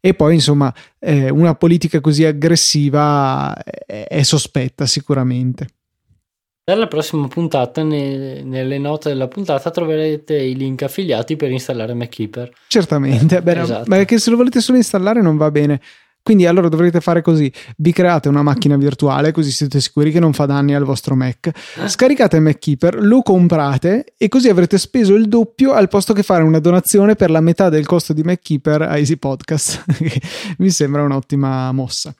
e 0.06 0.13
poi 0.13 0.34
insomma 0.34 0.74
eh, 1.00 1.30
una 1.30 1.56
politica 1.56 2.02
così 2.02 2.26
aggressiva 2.26 3.56
è, 3.63 4.06
è 4.10 4.22
sospetta 4.24 4.86
sicuramente. 4.86 5.68
Nella 6.66 6.88
prossima 6.88 7.26
puntata, 7.30 7.84
ne, 7.84 8.44
nelle 8.44 8.78
note 8.80 9.08
della 9.10 9.30
puntata, 9.30 9.72
troverete 9.72 10.36
i 10.36 10.56
link 10.56 10.82
affiliati 10.82 11.38
per 11.38 11.52
installare 11.52 11.94
MacKeeper. 11.94 12.52
Certamente, 12.68 13.42
beh, 13.42 13.62
esatto. 13.62 13.86
ma 13.88 14.04
che 14.04 14.18
se 14.18 14.30
lo 14.30 14.36
volete 14.36 14.60
solo 14.60 14.78
installare 14.78 15.22
non 15.22 15.38
va 15.38 15.50
bene. 15.52 15.80
Quindi 16.24 16.46
allora 16.46 16.70
dovrete 16.70 17.02
fare 17.02 17.22
così: 17.22 17.52
vi 17.78 17.92
create 17.92 18.30
una 18.30 18.42
macchina 18.42 18.78
virtuale, 18.78 19.34
così 19.34 19.52
siete 19.52 19.82
sicuri 19.82 20.10
che 20.10 20.22
non 20.22 20.32
fa 20.32 20.46
danni 20.46 20.74
al 20.74 20.86
vostro 20.86 21.16
Mac. 21.16 21.52
Scaricate 21.86 22.40
MacKeeper, 22.40 23.04
lo 23.04 23.22
comprate 23.22 24.14
e 24.18 24.30
così 24.30 24.48
avrete 24.48 24.78
speso 24.78 25.14
il 25.16 25.28
doppio 25.28 25.74
al 25.74 25.90
posto 25.90 26.14
che 26.14 26.24
fare 26.24 26.44
una 26.44 26.60
donazione 26.60 27.16
per 27.16 27.30
la 27.30 27.42
metà 27.42 27.68
del 27.68 27.86
costo 27.86 28.14
di 28.14 28.24
MacKeeper 28.24 28.84
a 28.84 28.98
Easy 28.98 29.18
Podcast. 29.18 29.84
Mi 30.60 30.70
sembra 30.70 31.04
un'ottima 31.04 31.72
mossa. 31.74 32.16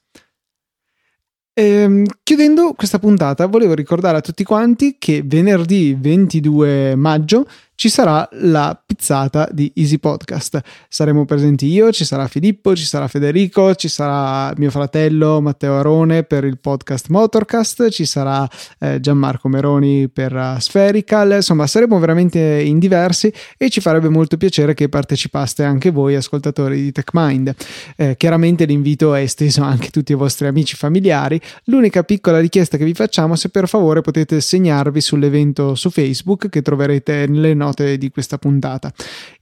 Ehm, 1.56 2.04
chiudendo 2.24 2.72
questa 2.72 2.98
puntata, 2.98 3.46
volevo 3.46 3.74
ricordare 3.74 4.18
a 4.18 4.20
tutti 4.20 4.42
quanti 4.42 4.96
che 4.98 5.22
venerdì 5.24 5.96
22 5.98 6.96
maggio 6.96 7.46
ci 7.74 7.88
sarà 7.88 8.26
la 8.32 8.80
pizzata 8.84 9.48
di 9.50 9.70
Easy 9.74 9.98
Podcast. 9.98 10.60
Saremo 10.88 11.24
presenti 11.24 11.66
io, 11.66 11.90
ci 11.90 12.04
sarà 12.04 12.28
Filippo, 12.28 12.76
ci 12.76 12.84
sarà 12.84 13.08
Federico, 13.08 13.74
ci 13.74 13.88
sarà 13.88 14.52
mio 14.56 14.70
fratello 14.70 15.40
Matteo 15.40 15.76
Arone 15.76 16.22
per 16.22 16.44
il 16.44 16.58
podcast 16.58 17.08
Motorcast, 17.08 17.88
ci 17.90 18.04
sarà 18.04 18.48
eh, 18.78 19.00
Gianmarco 19.00 19.48
Meroni 19.48 20.08
per 20.08 20.56
Spherical, 20.60 21.32
insomma 21.32 21.66
saremo 21.66 21.98
veramente 21.98 22.38
in 22.38 22.78
diversi 22.78 23.32
e 23.56 23.68
ci 23.70 23.80
farebbe 23.80 24.08
molto 24.08 24.36
piacere 24.36 24.74
che 24.74 24.88
partecipaste 24.88 25.64
anche 25.64 25.90
voi 25.90 26.14
ascoltatori 26.14 26.80
di 26.80 26.92
TechMind. 26.92 27.54
Eh, 27.96 28.16
chiaramente 28.16 28.64
l'invito 28.66 29.14
è 29.14 29.22
esteso 29.22 29.62
anche 29.62 29.88
a 29.88 29.90
tutti 29.90 30.12
i 30.12 30.16
vostri 30.16 30.46
amici 30.46 30.76
familiari. 30.76 31.40
L'unica 31.64 32.04
piccola 32.04 32.38
richiesta 32.38 32.76
che 32.76 32.84
vi 32.84 32.94
facciamo 32.94 33.34
è 33.34 33.36
se 33.36 33.48
per 33.48 33.66
favore 33.68 34.00
potete 34.00 34.40
segnarvi 34.40 35.00
sull'evento 35.00 35.74
su 35.74 35.90
Facebook 35.90 36.48
che 36.48 36.62
troverete 36.62 37.26
nelle 37.26 37.54
note 37.54 37.63
note 37.64 37.98
di 37.98 38.10
questa 38.10 38.38
puntata. 38.38 38.92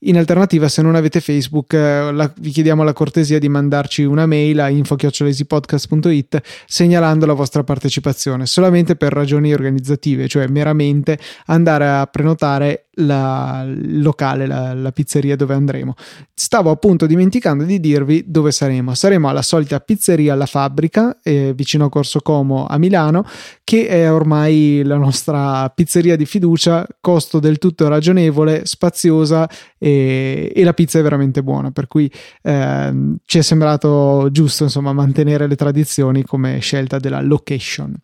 In 0.00 0.16
alternativa, 0.16 0.68
se 0.68 0.82
non 0.82 0.94
avete 0.94 1.20
Facebook, 1.20 1.72
eh, 1.74 2.12
la, 2.12 2.32
vi 2.38 2.50
chiediamo 2.50 2.82
la 2.82 2.92
cortesia 2.92 3.38
di 3.38 3.48
mandarci 3.48 4.02
una 4.04 4.26
mail 4.26 4.60
a 4.60 4.68
info-podcast.it 4.68 6.40
segnalando 6.66 7.26
la 7.26 7.34
vostra 7.34 7.64
partecipazione, 7.64 8.46
solamente 8.46 8.96
per 8.96 9.12
ragioni 9.12 9.52
organizzative, 9.52 10.28
cioè 10.28 10.46
meramente 10.46 11.18
andare 11.46 11.88
a 11.88 12.06
prenotare 12.06 12.86
la, 12.96 13.64
il 13.66 14.02
locale, 14.02 14.46
la, 14.46 14.74
la, 14.74 14.92
pizzeria 14.92 15.36
dove 15.36 15.54
andremo. 15.54 15.94
Stavo 16.34 16.70
appunto 16.70 17.06
dimenticando 17.06 17.64
di 17.64 17.80
dirvi 17.80 18.24
dove 18.26 18.52
saremo. 18.52 18.94
Saremo 18.94 19.28
alla 19.28 19.42
solita 19.42 19.80
pizzeria 19.80 20.34
alla 20.34 20.46
fabbrica, 20.46 21.18
eh, 21.22 21.52
vicino 21.54 21.86
a 21.86 21.88
Corso 21.88 22.20
Como 22.20 22.66
a 22.66 22.76
Milano, 22.78 23.24
che 23.64 23.86
è 23.86 24.12
ormai 24.12 24.82
la 24.84 24.96
nostra 24.96 25.68
pizzeria 25.70 26.16
di 26.16 26.26
fiducia, 26.26 26.86
costo 27.00 27.38
del 27.38 27.58
tutto 27.58 27.88
ragionevole, 27.88 28.66
spaziosa 28.66 29.48
e, 29.78 30.52
e 30.54 30.64
la 30.64 30.74
pizza 30.74 30.98
è 30.98 31.02
veramente 31.02 31.42
buona. 31.42 31.70
Per 31.70 31.88
cui 31.88 32.10
eh, 32.42 33.16
ci 33.24 33.38
è 33.38 33.42
sembrato 33.42 34.28
giusto 34.30 34.64
insomma 34.64 34.92
mantenere 34.92 35.46
le 35.46 35.56
tradizioni 35.56 36.24
come 36.24 36.58
scelta 36.58 36.98
della 36.98 37.20
location. 37.20 37.94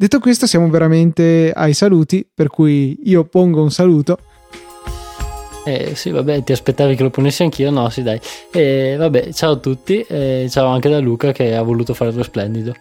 Detto 0.00 0.18
questo, 0.18 0.46
siamo 0.46 0.70
veramente 0.70 1.52
ai 1.54 1.74
saluti, 1.74 2.26
per 2.34 2.48
cui 2.48 3.00
io 3.04 3.24
pongo 3.24 3.60
un 3.62 3.70
saluto. 3.70 4.16
Eh, 5.66 5.94
sì, 5.94 6.08
vabbè, 6.08 6.42
ti 6.42 6.52
aspettavi 6.52 6.96
che 6.96 7.02
lo 7.02 7.10
ponessi 7.10 7.42
anch'io? 7.42 7.70
No, 7.70 7.86
sì, 7.90 8.02
dai. 8.02 8.18
Eh, 8.50 8.94
vabbè, 8.96 9.30
ciao 9.34 9.52
a 9.52 9.56
tutti, 9.56 10.00
e 10.00 10.46
ciao 10.48 10.68
anche 10.68 10.88
da 10.88 11.00
Luca 11.00 11.32
che 11.32 11.54
ha 11.54 11.60
voluto 11.60 11.92
fare 11.92 12.12
lo 12.12 12.22
splendido. 12.22 12.74